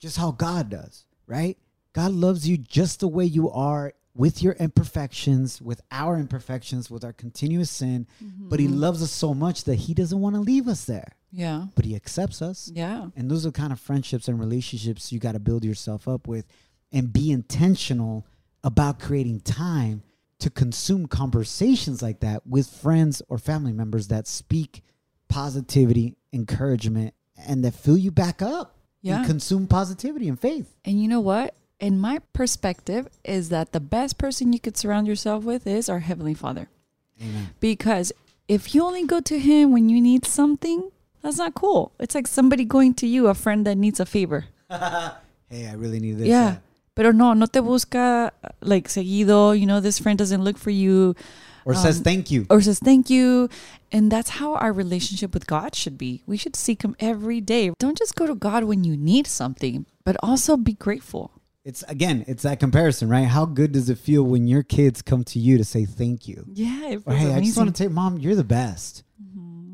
Just 0.00 0.18
how 0.18 0.32
God 0.32 0.68
does, 0.68 1.06
right? 1.26 1.56
God 1.94 2.12
loves 2.12 2.46
you 2.46 2.58
just 2.58 3.00
the 3.00 3.08
way 3.08 3.24
you 3.24 3.50
are 3.50 3.94
with 4.14 4.42
your 4.42 4.52
imperfections, 4.60 5.62
with 5.62 5.80
our 5.90 6.18
imperfections, 6.18 6.90
with 6.90 7.04
our 7.04 7.14
continuous 7.14 7.70
sin. 7.70 8.06
But 8.20 8.60
He 8.60 8.68
loves 8.68 9.02
us 9.02 9.12
so 9.12 9.32
much 9.32 9.64
that 9.64 9.76
He 9.76 9.94
doesn't 9.94 10.20
want 10.20 10.34
to 10.36 10.42
leave 10.42 10.68
us 10.68 10.84
there. 10.84 11.12
Yeah. 11.32 11.68
But 11.74 11.86
He 11.86 11.96
accepts 11.96 12.42
us. 12.42 12.70
Yeah. 12.74 13.06
And 13.16 13.30
those 13.30 13.46
are 13.46 13.48
the 13.50 13.58
kind 13.58 13.72
of 13.72 13.80
friendships 13.80 14.28
and 14.28 14.38
relationships 14.38 15.10
you 15.10 15.18
got 15.20 15.32
to 15.32 15.40
build 15.40 15.64
yourself 15.64 16.06
up 16.06 16.28
with 16.28 16.44
and 16.94 17.12
be 17.12 17.30
intentional 17.30 18.24
about 18.62 18.98
creating 19.00 19.40
time 19.40 20.02
to 20.38 20.48
consume 20.48 21.06
conversations 21.06 22.00
like 22.00 22.20
that 22.20 22.46
with 22.46 22.68
friends 22.68 23.20
or 23.28 23.36
family 23.36 23.72
members 23.72 24.08
that 24.08 24.26
speak 24.26 24.82
positivity, 25.28 26.16
encouragement, 26.32 27.12
and 27.36 27.64
that 27.64 27.74
fill 27.74 27.98
you 27.98 28.10
back 28.10 28.40
up. 28.40 28.78
Yeah. 29.02 29.18
And 29.18 29.26
consume 29.26 29.66
positivity 29.66 30.28
and 30.28 30.40
faith. 30.40 30.74
And 30.82 31.02
you 31.02 31.08
know 31.08 31.20
what? 31.20 31.54
In 31.78 31.98
my 32.00 32.20
perspective, 32.32 33.06
is 33.22 33.50
that 33.50 33.72
the 33.72 33.80
best 33.80 34.16
person 34.16 34.54
you 34.54 34.58
could 34.60 34.78
surround 34.78 35.06
yourself 35.06 35.44
with 35.44 35.66
is 35.66 35.90
our 35.90 35.98
Heavenly 35.98 36.32
Father. 36.32 36.70
Amen. 37.20 37.50
Because 37.60 38.12
if 38.48 38.74
you 38.74 38.82
only 38.82 39.04
go 39.04 39.20
to 39.20 39.38
Him 39.38 39.72
when 39.72 39.90
you 39.90 40.00
need 40.00 40.24
something, 40.24 40.90
that's 41.20 41.36
not 41.36 41.54
cool. 41.54 41.92
It's 42.00 42.14
like 42.14 42.26
somebody 42.26 42.64
going 42.64 42.94
to 42.94 43.06
you, 43.06 43.26
a 43.26 43.34
friend 43.34 43.66
that 43.66 43.76
needs 43.76 44.00
a 44.00 44.06
favor. 44.06 44.46
Hey, 45.50 45.68
I 45.68 45.74
really 45.74 46.00
need 46.00 46.18
this. 46.18 46.26
yeah. 46.26 46.56
Pero 46.94 47.12
no, 47.12 47.34
no 47.34 47.46
te 47.46 47.60
busca 47.60 48.32
like 48.60 48.88
seguido. 48.88 49.58
You 49.58 49.66
know, 49.66 49.80
this 49.80 49.98
friend 49.98 50.18
doesn't 50.18 50.42
look 50.44 50.58
for 50.58 50.70
you 50.70 51.14
Or 51.64 51.74
says 51.74 51.98
Um, 51.98 52.04
thank 52.04 52.30
you. 52.30 52.46
or 52.50 52.60
says 52.60 52.78
thank 52.78 53.08
you. 53.10 53.48
And 53.90 54.10
that's 54.12 54.30
how 54.38 54.54
our 54.54 54.72
relationship 54.72 55.32
with 55.34 55.46
God 55.46 55.74
should 55.74 55.96
be. 55.98 56.22
We 56.26 56.36
should 56.36 56.54
seek 56.56 56.82
Him 56.82 56.94
every 57.00 57.40
day. 57.40 57.72
Don't 57.78 57.98
just 57.98 58.14
go 58.14 58.26
to 58.26 58.34
God 58.34 58.64
when 58.64 58.84
you 58.84 58.96
need 58.96 59.26
something, 59.26 59.86
but 60.04 60.16
also 60.22 60.56
be 60.56 60.74
grateful. 60.74 61.30
It's 61.64 61.82
again, 61.88 62.24
it's 62.28 62.42
that 62.42 62.60
comparison, 62.60 63.08
right? 63.08 63.26
How 63.26 63.46
good 63.46 63.72
does 63.72 63.88
it 63.88 63.96
feel 63.98 64.22
when 64.22 64.46
your 64.46 64.62
kids 64.62 65.00
come 65.00 65.24
to 65.24 65.38
you 65.38 65.56
to 65.56 65.64
say 65.64 65.86
thank 65.86 66.28
you? 66.28 66.44
Yeah, 66.52 66.88
it 66.90 67.02
Or 67.06 67.14
hey, 67.14 67.32
I 67.32 67.40
just 67.40 67.56
want 67.56 67.74
to 67.74 67.82
tell 67.82 67.90
mom, 67.90 68.18
you're 68.18 68.34
the 68.34 68.44
best. 68.44 69.02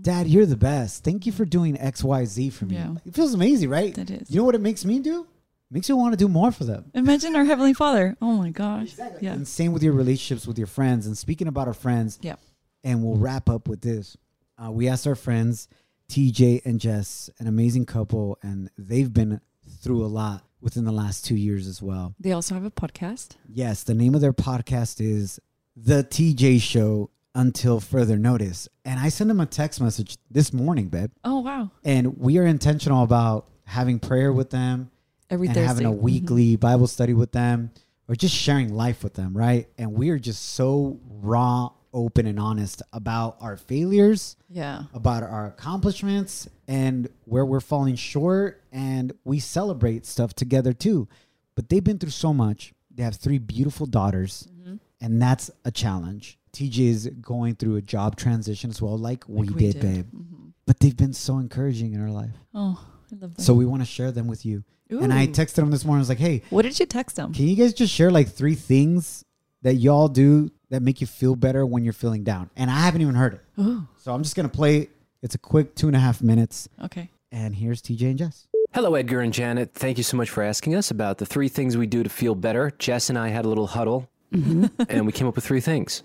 Dad, 0.02 0.28
you're 0.28 0.46
the 0.46 0.56
best. 0.56 1.04
Thank 1.04 1.26
you 1.26 1.32
for 1.32 1.44
doing 1.44 1.78
X, 1.78 2.02
Y, 2.02 2.24
Z 2.24 2.50
for 2.50 2.64
me. 2.64 2.76
Yeah. 2.76 2.94
It 3.04 3.14
feels 3.14 3.34
amazing, 3.34 3.68
right? 3.68 3.92
That 3.94 4.10
is. 4.10 4.30
You 4.30 4.36
know 4.38 4.44
what 4.44 4.54
it 4.54 4.60
makes 4.62 4.84
me 4.84 4.98
do? 5.00 5.26
Makes 5.70 5.88
you 5.88 5.96
want 5.96 6.12
to 6.12 6.16
do 6.16 6.28
more 6.28 6.50
for 6.52 6.64
them. 6.64 6.90
Imagine 6.94 7.36
our 7.36 7.44
Heavenly 7.44 7.74
Father. 7.74 8.16
Oh 8.20 8.32
my 8.36 8.50
gosh. 8.50 8.94
Yeah. 9.20 9.32
And 9.32 9.46
same 9.46 9.72
with 9.72 9.82
your 9.82 9.92
relationships 9.92 10.46
with 10.46 10.58
your 10.58 10.66
friends. 10.66 11.06
And 11.06 11.16
speaking 11.16 11.48
about 11.48 11.68
our 11.68 11.74
friends, 11.74 12.18
Yeah. 12.22 12.36
and 12.84 13.02
we'll 13.04 13.16
wrap 13.16 13.48
up 13.48 13.68
with 13.68 13.80
this. 13.82 14.16
Uh, 14.62 14.70
we 14.70 14.88
asked 14.88 15.06
our 15.06 15.14
friends, 15.14 15.68
TJ 16.08 16.62
and 16.64 16.80
Jess, 16.80 17.30
an 17.38 17.46
amazing 17.46 17.86
couple, 17.86 18.36
and 18.42 18.70
they've 18.76 19.12
been 19.12 19.40
through 19.80 20.04
a 20.04 20.08
lot 20.08 20.42
within 20.60 20.84
the 20.84 20.92
last 20.92 21.24
two 21.24 21.36
years 21.36 21.66
as 21.66 21.80
well. 21.80 22.14
They 22.18 22.32
also 22.32 22.54
have 22.54 22.64
a 22.64 22.70
podcast. 22.70 23.36
Yes, 23.48 23.82
the 23.84 23.94
name 23.94 24.14
of 24.14 24.20
their 24.20 24.32
podcast 24.32 25.00
is 25.00 25.38
The 25.76 26.02
TJ 26.02 26.60
Show 26.60 27.10
Until 27.34 27.80
Further 27.80 28.18
Notice. 28.18 28.68
And 28.84 28.98
I 28.98 29.08
sent 29.08 29.28
them 29.28 29.40
a 29.40 29.46
text 29.46 29.80
message 29.80 30.16
this 30.30 30.52
morning, 30.52 30.88
babe. 30.88 31.12
Oh 31.24 31.38
wow. 31.40 31.70
And 31.84 32.18
we 32.18 32.36
are 32.38 32.44
intentional 32.44 33.02
about 33.04 33.48
having 33.66 34.00
prayer 34.00 34.32
with 34.32 34.50
them 34.50 34.90
Every 35.30 35.46
and 35.48 35.54
Thursday. 35.54 35.66
having 35.68 35.86
a 35.86 35.92
Mhm. 35.92 36.00
weekly 36.00 36.56
Bible 36.56 36.86
study 36.86 37.14
with 37.14 37.32
them 37.32 37.70
or 38.08 38.14
just 38.16 38.34
sharing 38.34 38.74
life 38.74 39.02
with 39.04 39.14
them, 39.14 39.36
right? 39.36 39.68
And 39.78 39.92
we 39.94 40.10
are 40.10 40.18
just 40.18 40.42
so 40.42 40.98
raw, 41.08 41.70
open, 41.92 42.26
and 42.26 42.38
honest 42.38 42.82
about 42.92 43.36
our 43.40 43.56
failures, 43.56 44.36
Yeah. 44.48 44.84
about 44.94 45.22
our 45.22 45.46
accomplishments, 45.46 46.48
and 46.68 47.08
where 47.24 47.44
we're 47.44 47.60
falling 47.60 47.96
short. 47.96 48.62
And 48.72 49.12
we 49.24 49.38
celebrate 49.40 50.06
stuff 50.06 50.34
together 50.34 50.72
too. 50.72 51.08
But 51.54 51.68
they've 51.68 51.82
been 51.82 51.98
through 51.98 52.10
so 52.10 52.32
much. 52.32 52.72
They 52.94 53.02
have 53.02 53.16
three 53.16 53.38
beautiful 53.38 53.86
daughters, 53.86 54.48
Mm-hmm. 54.60 54.76
and 55.00 55.22
that's 55.22 55.50
a 55.64 55.70
challenge. 55.70 56.38
TJ 56.52 56.88
is 56.88 57.08
going 57.20 57.54
through 57.54 57.76
a 57.76 57.82
job 57.82 58.16
transition 58.16 58.70
as 58.70 58.82
well, 58.82 58.98
like, 58.98 59.28
we, 59.28 59.46
Like 59.46 59.54
we 59.56 59.60
did, 59.60 59.72
did. 59.74 59.82
babe. 59.82 60.06
Mm-hmm. 60.06 60.46
But 60.66 60.80
they've 60.80 60.96
been 60.96 61.12
so 61.12 61.38
encouraging 61.38 61.92
in 61.94 62.00
our 62.00 62.10
life. 62.10 62.36
Oh, 62.54 62.58
I 62.58 62.72
love 62.72 62.76
that. 62.78 62.99
So 63.38 63.54
we 63.54 63.64
want 63.64 63.82
to 63.82 63.86
share 63.86 64.12
them 64.12 64.26
with 64.26 64.44
you. 64.44 64.64
And 64.90 65.12
I 65.12 65.26
texted 65.28 65.54
them 65.54 65.70
this 65.70 65.84
morning. 65.84 66.00
I 66.00 66.02
was 66.02 66.08
like, 66.08 66.18
hey, 66.18 66.42
what 66.50 66.62
did 66.62 66.78
you 66.80 66.86
text 66.86 67.16
them? 67.16 67.32
can 67.32 67.46
you 67.46 67.56
guys 67.56 67.72
just 67.72 67.92
share 67.92 68.10
like 68.10 68.28
three 68.28 68.56
things 68.56 69.24
that 69.62 69.74
y'all 69.74 70.08
do 70.08 70.50
that 70.70 70.82
make 70.82 71.00
you 71.00 71.06
feel 71.06 71.36
better 71.36 71.64
when 71.64 71.84
you're 71.84 71.92
feeling 71.92 72.24
down? 72.24 72.50
And 72.56 72.70
I 72.70 72.80
haven't 72.80 73.00
even 73.00 73.14
heard 73.14 73.34
it. 73.34 73.40
Ooh. 73.60 73.86
So 73.98 74.12
I'm 74.12 74.22
just 74.22 74.34
going 74.34 74.48
to 74.48 74.54
play 74.54 74.78
it. 74.78 74.90
It's 75.22 75.34
a 75.34 75.38
quick 75.38 75.74
two 75.74 75.86
and 75.86 75.94
a 75.94 76.00
half 76.00 76.22
minutes. 76.22 76.68
Okay. 76.82 77.10
And 77.30 77.54
here's 77.54 77.80
TJ 77.82 78.02
and 78.02 78.18
Jess. 78.18 78.48
Hello, 78.72 78.94
Edgar 78.94 79.20
and 79.20 79.32
Janet. 79.32 79.74
Thank 79.74 79.98
you 79.98 80.04
so 80.04 80.16
much 80.16 80.30
for 80.30 80.42
asking 80.42 80.74
us 80.74 80.90
about 80.90 81.18
the 81.18 81.26
three 81.26 81.48
things 81.48 81.76
we 81.76 81.86
do 81.86 82.02
to 82.02 82.08
feel 82.08 82.34
better. 82.34 82.72
Jess 82.78 83.08
and 83.10 83.18
I 83.18 83.28
had 83.28 83.44
a 83.44 83.48
little 83.48 83.66
huddle, 83.66 84.08
mm-hmm. 84.32 84.66
and 84.88 85.06
we 85.06 85.12
came 85.12 85.26
up 85.26 85.34
with 85.34 85.44
three 85.44 85.60
things. 85.60 86.02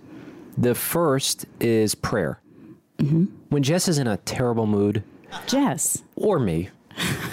The 0.58 0.74
first 0.74 1.46
is 1.60 1.96
prayer. 1.96 2.42
Mm-hmm. 2.98 3.26
When 3.50 3.64
Jess 3.64 3.88
is 3.88 4.00
in 4.00 4.08
a 4.08 4.18
terrible 4.18 4.66
mood, 4.66 5.04
Jess. 5.48 6.04
or 6.16 6.40
me, 6.40 6.70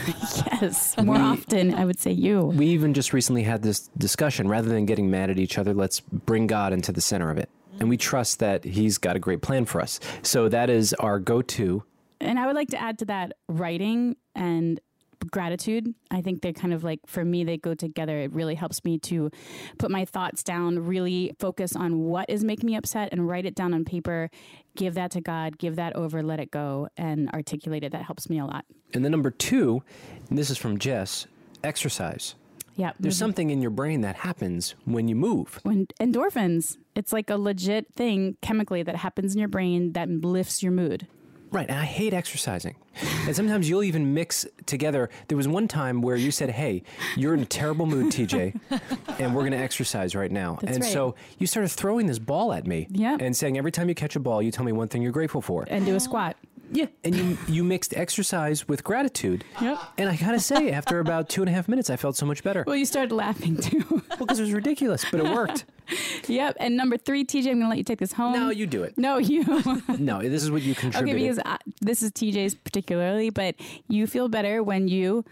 Yes. 0.62 0.96
More 0.96 1.16
often, 1.16 1.74
I 1.74 1.84
would 1.84 1.98
say 1.98 2.12
you. 2.12 2.44
we 2.44 2.66
even 2.68 2.94
just 2.94 3.12
recently 3.12 3.42
had 3.42 3.62
this 3.62 3.88
discussion. 3.98 4.48
Rather 4.48 4.68
than 4.68 4.86
getting 4.86 5.10
mad 5.10 5.28
at 5.28 5.38
each 5.38 5.58
other, 5.58 5.74
let's 5.74 5.98
bring 6.00 6.46
God 6.46 6.72
into 6.72 6.92
the 6.92 7.00
center 7.00 7.30
of 7.30 7.38
it. 7.38 7.48
And 7.80 7.88
we 7.88 7.96
trust 7.96 8.38
that 8.38 8.62
He's 8.64 8.96
got 8.98 9.16
a 9.16 9.18
great 9.18 9.42
plan 9.42 9.64
for 9.64 9.80
us. 9.80 9.98
So 10.22 10.48
that 10.48 10.70
is 10.70 10.94
our 10.94 11.18
go 11.18 11.42
to. 11.42 11.82
And 12.20 12.38
I 12.38 12.46
would 12.46 12.54
like 12.54 12.68
to 12.68 12.80
add 12.80 12.98
to 13.00 13.04
that 13.06 13.32
writing 13.48 14.14
and 14.36 14.78
gratitude. 15.30 15.94
I 16.10 16.20
think 16.20 16.42
they're 16.42 16.52
kind 16.52 16.72
of 16.72 16.84
like, 16.84 17.00
for 17.06 17.24
me, 17.24 17.44
they 17.44 17.56
go 17.56 17.74
together. 17.74 18.18
It 18.18 18.32
really 18.32 18.54
helps 18.54 18.84
me 18.84 18.98
to 18.98 19.30
put 19.78 19.90
my 19.90 20.04
thoughts 20.04 20.42
down, 20.42 20.86
really 20.86 21.32
focus 21.38 21.76
on 21.76 22.00
what 22.00 22.28
is 22.28 22.44
making 22.44 22.66
me 22.66 22.76
upset 22.76 23.10
and 23.12 23.28
write 23.28 23.46
it 23.46 23.54
down 23.54 23.74
on 23.74 23.84
paper, 23.84 24.30
give 24.76 24.94
that 24.94 25.10
to 25.12 25.20
God, 25.20 25.58
give 25.58 25.76
that 25.76 25.94
over, 25.96 26.22
let 26.22 26.40
it 26.40 26.50
go, 26.50 26.88
and 26.96 27.28
articulate 27.30 27.84
it. 27.84 27.92
That 27.92 28.02
helps 28.02 28.28
me 28.28 28.38
a 28.38 28.44
lot. 28.44 28.64
And 28.94 29.04
then 29.04 29.12
number 29.12 29.30
two, 29.30 29.82
and 30.28 30.38
this 30.38 30.50
is 30.50 30.58
from 30.58 30.78
Jess 30.78 31.26
exercise. 31.64 32.34
Yeah. 32.76 32.92
There's 32.98 33.14
mm-hmm. 33.14 33.18
something 33.18 33.50
in 33.50 33.60
your 33.60 33.70
brain 33.70 34.00
that 34.00 34.16
happens 34.16 34.74
when 34.84 35.08
you 35.08 35.14
move. 35.14 35.60
when 35.62 35.86
endorphins, 36.00 36.78
it's 36.94 37.12
like 37.12 37.30
a 37.30 37.36
legit 37.36 37.92
thing 37.94 38.36
chemically 38.40 38.82
that 38.82 38.96
happens 38.96 39.34
in 39.34 39.38
your 39.38 39.48
brain 39.48 39.92
that 39.92 40.08
lifts 40.08 40.62
your 40.62 40.72
mood. 40.72 41.06
Right, 41.52 41.68
and 41.68 41.78
I 41.78 41.84
hate 41.84 42.14
exercising. 42.14 42.74
And 43.26 43.36
sometimes 43.36 43.68
you'll 43.68 43.84
even 43.84 44.14
mix 44.14 44.46
together. 44.66 45.10
There 45.28 45.36
was 45.36 45.46
one 45.46 45.68
time 45.68 46.00
where 46.02 46.16
you 46.16 46.30
said, 46.30 46.50
"Hey, 46.50 46.82
you're 47.16 47.34
in 47.34 47.40
a 47.40 47.44
terrible 47.46 47.86
mood, 47.86 48.10
TJ, 48.12 48.54
and 49.20 49.34
we're 49.34 49.42
going 49.42 49.52
to 49.52 49.58
exercise 49.58 50.14
right 50.14 50.30
now." 50.30 50.58
That's 50.62 50.76
and 50.76 50.84
right. 50.84 50.92
so 50.92 51.14
you 51.38 51.46
started 51.46 51.68
throwing 51.68 52.06
this 52.06 52.18
ball 52.18 52.52
at 52.52 52.66
me, 52.66 52.86
Yeah. 52.90 53.16
and 53.20 53.36
saying 53.36 53.58
every 53.58 53.70
time 53.72 53.88
you 53.88 53.94
catch 53.94 54.16
a 54.16 54.20
ball, 54.20 54.42
you 54.42 54.50
tell 54.50 54.64
me 54.64 54.72
one 54.72 54.88
thing 54.88 55.02
you're 55.02 55.12
grateful 55.12 55.40
for. 55.42 55.64
And 55.68 55.84
do 55.86 55.94
a 55.94 56.00
squat. 56.00 56.36
Yeah, 56.72 56.86
and 57.04 57.14
you 57.14 57.38
you 57.46 57.62
mixed 57.64 57.94
exercise 57.94 58.66
with 58.66 58.82
gratitude. 58.82 59.44
Yep. 59.60 59.78
And 59.98 60.08
I 60.08 60.16
gotta 60.16 60.40
say, 60.40 60.70
after 60.70 60.98
about 60.98 61.28
two 61.28 61.42
and 61.42 61.48
a 61.48 61.52
half 61.52 61.68
minutes, 61.68 61.90
I 61.90 61.96
felt 61.96 62.16
so 62.16 62.26
much 62.26 62.42
better. 62.42 62.64
Well, 62.66 62.76
you 62.76 62.86
started 62.86 63.14
laughing 63.14 63.56
too. 63.58 63.84
Well, 63.90 64.02
because 64.18 64.38
it 64.38 64.42
was 64.42 64.52
ridiculous, 64.52 65.04
but 65.10 65.20
it 65.20 65.24
worked. 65.24 65.64
yep. 66.28 66.56
And 66.58 66.76
number 66.76 66.96
three, 66.96 67.24
TJ, 67.24 67.38
I'm 67.40 67.44
going 67.44 67.60
to 67.60 67.68
let 67.68 67.78
you 67.78 67.84
take 67.84 67.98
this 67.98 68.12
home. 68.12 68.32
No, 68.32 68.50
you 68.50 68.66
do 68.66 68.82
it. 68.82 68.96
No, 68.96 69.18
you. 69.18 69.42
No, 69.98 70.22
this 70.22 70.42
is 70.42 70.50
what 70.50 70.62
you 70.62 70.74
contribute. 70.74 71.14
okay, 71.14 71.22
because 71.22 71.38
I, 71.44 71.58
this 71.80 72.02
is 72.02 72.10
TJ's 72.12 72.54
particularly, 72.54 73.30
but 73.30 73.56
you 73.88 74.06
feel 74.06 74.28
better 74.28 74.62
when 74.62 74.88
you 74.88 75.24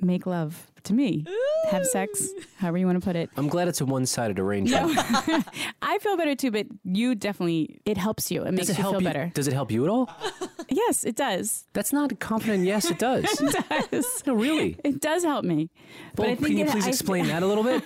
make 0.00 0.26
love 0.26 0.70
to 0.84 0.92
me, 0.92 1.24
have 1.70 1.86
sex, 1.86 2.28
however 2.58 2.76
you 2.76 2.84
want 2.86 3.00
to 3.00 3.04
put 3.04 3.16
it. 3.16 3.30
I'm 3.38 3.48
glad 3.48 3.68
it's 3.68 3.80
a 3.80 3.86
one-sided 3.86 4.38
arrangement. 4.38 4.92
I 5.82 5.98
feel 5.98 6.16
better 6.18 6.34
too, 6.34 6.50
but 6.50 6.66
you 6.84 7.14
definitely 7.14 7.80
it 7.86 7.96
helps 7.96 8.30
you. 8.30 8.42
It 8.42 8.52
makes 8.52 8.66
Does 8.66 8.70
it 8.70 8.78
you 8.78 8.82
help 8.82 8.94
feel 8.96 9.02
you? 9.02 9.08
better. 9.08 9.30
Does 9.34 9.48
it 9.48 9.54
help 9.54 9.70
you 9.70 9.84
at 9.84 9.90
all? 9.90 10.10
Yes, 10.70 11.04
it 11.04 11.14
does. 11.14 11.66
That's 11.74 11.92
not 11.92 12.10
a 12.10 12.14
confident. 12.16 12.64
Yes, 12.64 12.90
it 12.90 12.98
does. 12.98 13.24
It 13.40 13.90
does. 13.90 14.22
No, 14.26 14.32
really. 14.34 14.78
It 14.82 14.98
does 14.98 15.22
help 15.22 15.44
me. 15.44 15.68
But 16.16 16.22
Well, 16.22 16.32
I 16.32 16.34
think 16.36 16.46
can 16.48 16.56
you 16.58 16.64
it- 16.64 16.70
please 16.70 16.86
I- 16.86 16.88
explain 16.88 17.26
that 17.26 17.42
a 17.42 17.46
little 17.46 17.62
bit? 17.62 17.82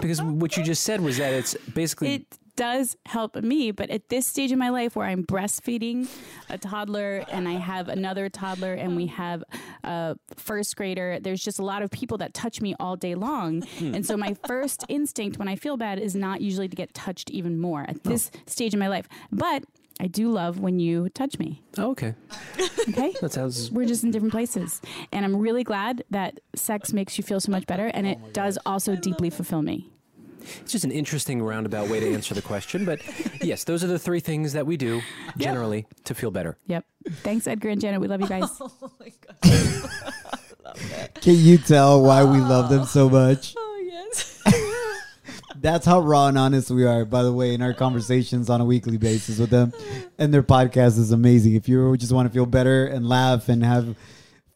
Because 0.00 0.22
what 0.22 0.56
you 0.56 0.62
just 0.62 0.84
said 0.84 1.00
was 1.00 1.18
that 1.18 1.32
it's 1.32 1.54
basically 1.74 2.14
It 2.14 2.38
does 2.56 2.96
help 3.06 3.36
me, 3.36 3.70
but 3.70 3.90
at 3.90 4.08
this 4.08 4.26
stage 4.26 4.52
in 4.52 4.58
my 4.58 4.68
life 4.70 4.94
where 4.96 5.06
I'm 5.06 5.24
breastfeeding 5.24 6.08
a 6.48 6.58
toddler 6.58 7.24
and 7.30 7.48
I 7.48 7.52
have 7.54 7.88
another 7.88 8.28
toddler 8.28 8.74
and 8.74 8.96
we 8.96 9.06
have 9.06 9.42
a 9.82 10.16
first 10.36 10.76
grader, 10.76 11.18
there's 11.20 11.42
just 11.42 11.58
a 11.58 11.64
lot 11.64 11.82
of 11.82 11.90
people 11.90 12.18
that 12.18 12.34
touch 12.34 12.60
me 12.60 12.74
all 12.80 12.96
day 12.96 13.14
long. 13.14 13.62
Hmm. 13.78 13.94
And 13.94 14.06
so 14.06 14.16
my 14.16 14.36
first 14.46 14.84
instinct 14.88 15.38
when 15.38 15.48
I 15.48 15.56
feel 15.56 15.76
bad 15.76 15.98
is 15.98 16.14
not 16.14 16.40
usually 16.40 16.68
to 16.68 16.76
get 16.76 16.94
touched 16.94 17.30
even 17.30 17.58
more 17.58 17.82
Oh. 17.86 17.90
at 17.90 18.04
this 18.04 18.30
stage 18.46 18.72
in 18.74 18.80
my 18.80 18.88
life. 18.88 19.08
But 19.32 19.64
I 20.00 20.06
do 20.08 20.30
love 20.30 20.58
when 20.58 20.78
you 20.80 21.08
touch 21.10 21.38
me. 21.38 21.62
oh, 21.78 21.90
okay. 21.92 22.14
Okay? 22.88 23.14
That 23.20 23.32
sounds 23.32 23.70
We're 23.70 23.86
just 23.86 24.02
in 24.04 24.10
different 24.10 24.32
places. 24.32 24.80
And 25.12 25.24
I'm 25.24 25.36
really 25.36 25.62
glad 25.64 26.02
that 26.10 26.40
sex 26.54 26.92
makes 26.92 27.16
you 27.16 27.22
feel 27.24 27.40
so 27.40 27.52
much 27.52 27.66
better 27.66 27.86
and 27.86 28.06
it 28.06 28.32
does 28.32 28.58
also 28.66 28.96
deeply 28.96 29.30
fulfill 29.30 29.62
me. 29.62 29.88
It's 30.60 30.72
just 30.72 30.84
an 30.84 30.90
interesting 30.90 31.42
roundabout 31.42 31.88
way 31.88 32.00
to 32.00 32.12
answer 32.12 32.34
the 32.34 32.42
question. 32.42 32.84
But 32.84 33.00
yes, 33.42 33.64
those 33.64 33.82
are 33.84 33.88
the 33.88 33.98
three 33.98 34.20
things 34.20 34.52
that 34.52 34.66
we 34.66 34.76
do 34.76 35.00
generally 35.36 35.86
to 36.04 36.14
feel 36.14 36.30
better. 36.30 36.56
Yep. 36.66 36.84
Thanks, 37.22 37.46
Edgar 37.46 37.70
and 37.70 37.80
Janet. 37.80 38.00
We 38.00 38.08
love 38.08 38.20
you 38.20 38.28
guys. 38.28 38.50
Can 41.20 41.36
you 41.36 41.58
tell 41.58 42.02
why 42.02 42.24
we 42.24 42.38
love 42.38 42.70
them 42.70 42.84
so 42.84 43.08
much? 43.08 43.54
Oh 43.56 43.82
yes. 43.84 44.42
That's 45.56 45.86
how 45.86 46.00
raw 46.00 46.26
and 46.26 46.36
honest 46.36 46.70
we 46.70 46.84
are, 46.84 47.06
by 47.06 47.22
the 47.22 47.32
way, 47.32 47.54
in 47.54 47.62
our 47.62 47.72
conversations 47.72 48.50
on 48.50 48.60
a 48.60 48.64
weekly 48.66 48.98
basis 48.98 49.38
with 49.38 49.48
them. 49.48 49.72
And 50.18 50.34
their 50.34 50.42
podcast 50.42 50.98
is 50.98 51.10
amazing. 51.10 51.54
If 51.54 51.68
you 51.68 51.96
just 51.96 52.12
want 52.12 52.28
to 52.28 52.34
feel 52.34 52.44
better 52.44 52.86
and 52.86 53.08
laugh 53.08 53.48
and 53.48 53.64
have 53.64 53.96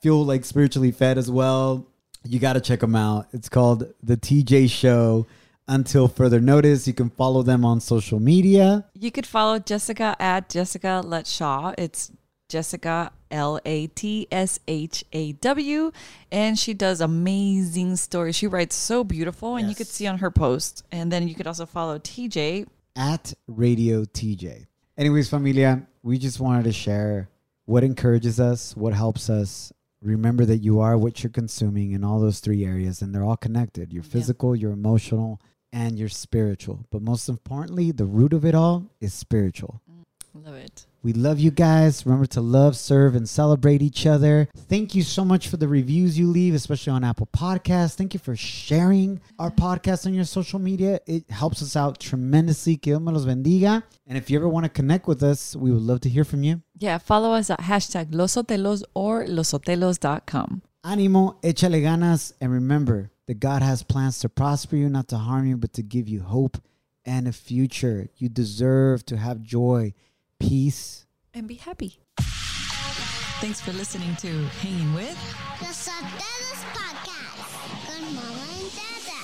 feel 0.03 0.24
like 0.24 0.44
spiritually 0.44 0.90
fed 0.90 1.16
as 1.16 1.31
well, 1.31 1.87
you 2.24 2.38
got 2.38 2.55
to 2.55 2.61
check 2.61 2.81
them 2.81 2.94
out. 2.94 3.27
It's 3.33 3.48
called 3.48 3.92
The 4.03 4.16
TJ 4.16 4.70
Show. 4.70 5.27
Until 5.71 6.09
further 6.09 6.41
notice, 6.41 6.87
you 6.87 6.95
can 6.95 7.11
follow 7.11 7.43
them 7.43 7.63
on 7.63 7.81
social 7.81 8.19
media. 8.19 8.87
You 8.95 9.11
could 9.11 9.27
follow 9.27 9.59
Jessica 9.59 10.17
at 10.19 10.49
Jessica 10.49 11.03
Latshaw. 11.05 11.75
It's 11.77 12.11
Jessica 12.49 13.13
L 13.31 13.61
A 13.67 13.89
T 13.89 14.27
S 14.33 14.59
H 14.67 15.05
A 15.13 15.33
W, 15.33 15.93
and 16.33 16.59
she 16.59 16.73
does 16.73 17.03
amazing 17.03 17.97
stories. 17.97 18.35
She 18.35 18.47
writes 18.47 18.75
so 18.75 19.05
beautiful, 19.05 19.57
and 19.57 19.69
you 19.69 19.75
could 19.75 19.87
see 19.87 20.07
on 20.07 20.19
her 20.19 20.31
post. 20.31 20.85
And 20.91 21.13
then 21.13 21.29
you 21.29 21.35
could 21.35 21.47
also 21.47 21.67
follow 21.67 21.99
TJ. 21.99 22.67
at 22.97 23.35
Radio 23.47 24.05
TJ. 24.05 24.67
Anyways, 24.97 25.29
familia, 25.29 25.87
we 26.03 26.19
just 26.19 26.41
wanted 26.41 26.65
to 26.65 26.73
share 26.73 27.29
what 27.67 27.85
encourages 27.85 28.41
us, 28.41 28.75
what 28.75 28.95
helps 28.95 29.29
us. 29.29 29.73
Remember 30.01 30.45
that 30.47 30.59
you 30.59 30.81
are 30.81 30.97
what 30.97 31.23
you're 31.23 31.31
consuming 31.31 31.93
in 31.93 32.03
all 32.03 32.21
those 32.21 32.41
three 32.41 32.65
areas, 32.65 33.03
and 33.03 33.15
they're 33.15 33.25
all 33.25 33.37
connected 33.37 33.93
your 33.93 34.03
physical, 34.03 34.57
your 34.57 34.73
emotional, 34.73 35.41
and 35.73 35.99
your 35.99 36.09
spiritual. 36.09 36.87
But 36.91 37.03
most 37.03 37.29
importantly, 37.29 37.93
the 37.93 38.05
root 38.05 38.33
of 38.33 38.45
it 38.45 38.55
all 38.55 38.87
is 39.01 39.15
spiritual. 39.15 39.81
Mm, 39.91 40.45
love 40.45 40.55
it. 40.55 40.87
We 41.01 41.13
love 41.13 41.39
you 41.39 41.53
guys. 41.53 42.05
Remember 42.05 42.27
to 42.27 42.41
love, 42.41 42.77
serve, 42.77 43.15
and 43.15 43.29
celebrate 43.29 43.83
each 43.83 44.05
other. 44.05 44.49
Thank 44.57 44.97
you 44.97 45.03
so 45.03 45.25
much 45.25 45.47
for 45.47 45.57
the 45.57 45.69
reviews 45.69 46.19
you 46.19 46.27
leave, 46.27 46.55
especially 46.55 46.93
on 46.93 47.05
Apple 47.05 47.29
Podcasts. 47.33 47.95
Thank 47.95 48.15
you 48.15 48.21
for 48.21 48.35
sharing 48.35 49.21
our 49.39 49.51
podcast 49.51 50.07
on 50.07 50.15
your 50.15 50.25
social 50.25 50.59
media. 50.59 50.99
It 51.07 51.31
helps 51.31 51.63
us 51.63 51.77
out 51.77 52.01
tremendously. 52.01 52.77
Que 52.77 52.93
Dios 52.93 53.01
me 53.01 53.13
los 53.13 53.25
bendiga. 53.25 53.85
And 54.09 54.19
if 54.19 54.29
you 54.29 54.39
ever 54.39 54.49
want 54.49 54.65
to 54.65 54.71
connect 54.71 55.07
with 55.07 55.23
us, 55.23 55.55
we 55.55 55.71
would 55.71 55.83
love 55.83 56.01
to 56.01 56.09
hear 56.09 56.25
from 56.25 56.43
you. 56.43 56.63
Yeah, 56.77 56.99
follow 56.99 57.33
us 57.33 57.49
at 57.49 57.61
hashtag 57.61 58.11
losotelos 58.11 58.83
or 58.95 59.25
losotelos.com. 59.25 60.63
Animo, 60.85 61.39
échale 61.43 61.81
ganas, 61.81 62.33
and 62.41 62.53
remember 62.53 63.11
that 63.29 63.38
God 63.41 63.62
has 63.62 63.83
plans 63.83 64.19
to 64.21 64.29
prosper 64.31 64.75
you, 64.75 64.88
not 64.88 65.09
to 65.09 65.19
harm 65.19 65.47
you, 65.47 65.59
but 65.59 65.75
to 65.75 65.83
give 65.83 66.09
you 66.09 66.23
hope 66.23 66.57
and 67.05 67.29
a 67.29 67.33
future. 67.33 68.09
You 68.17 68.31
deserve 68.31 69.05
to 69.07 69.19
have 69.19 69.43
joy, 69.43 69.93
peace, 70.41 71.05
And 71.35 71.47
be 71.47 71.57
happy. 71.57 72.01
Thanks 73.41 73.61
for 73.61 73.73
listening 73.73 74.17
to 74.17 74.29
Hanging 74.62 74.95
With. 74.95 75.17
Los 75.61 75.77
Sotelos 75.77 76.64
Podcast 76.73 77.53
con 77.87 78.03
Mama 78.14 78.45
and 78.59 78.73
Dada. 78.75 79.21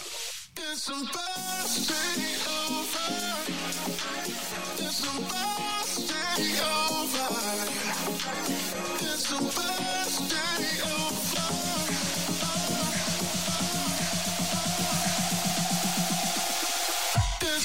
It's 0.71 0.87
about 0.88 1.67
to 1.88 1.97
be 2.14 2.29
over. 2.61 3.09
It's 4.85 5.01
about 5.03 5.88
to 5.97 6.19
be 6.37 6.49
over. 6.61 7.29
It's 9.01 9.31
about 9.33 9.74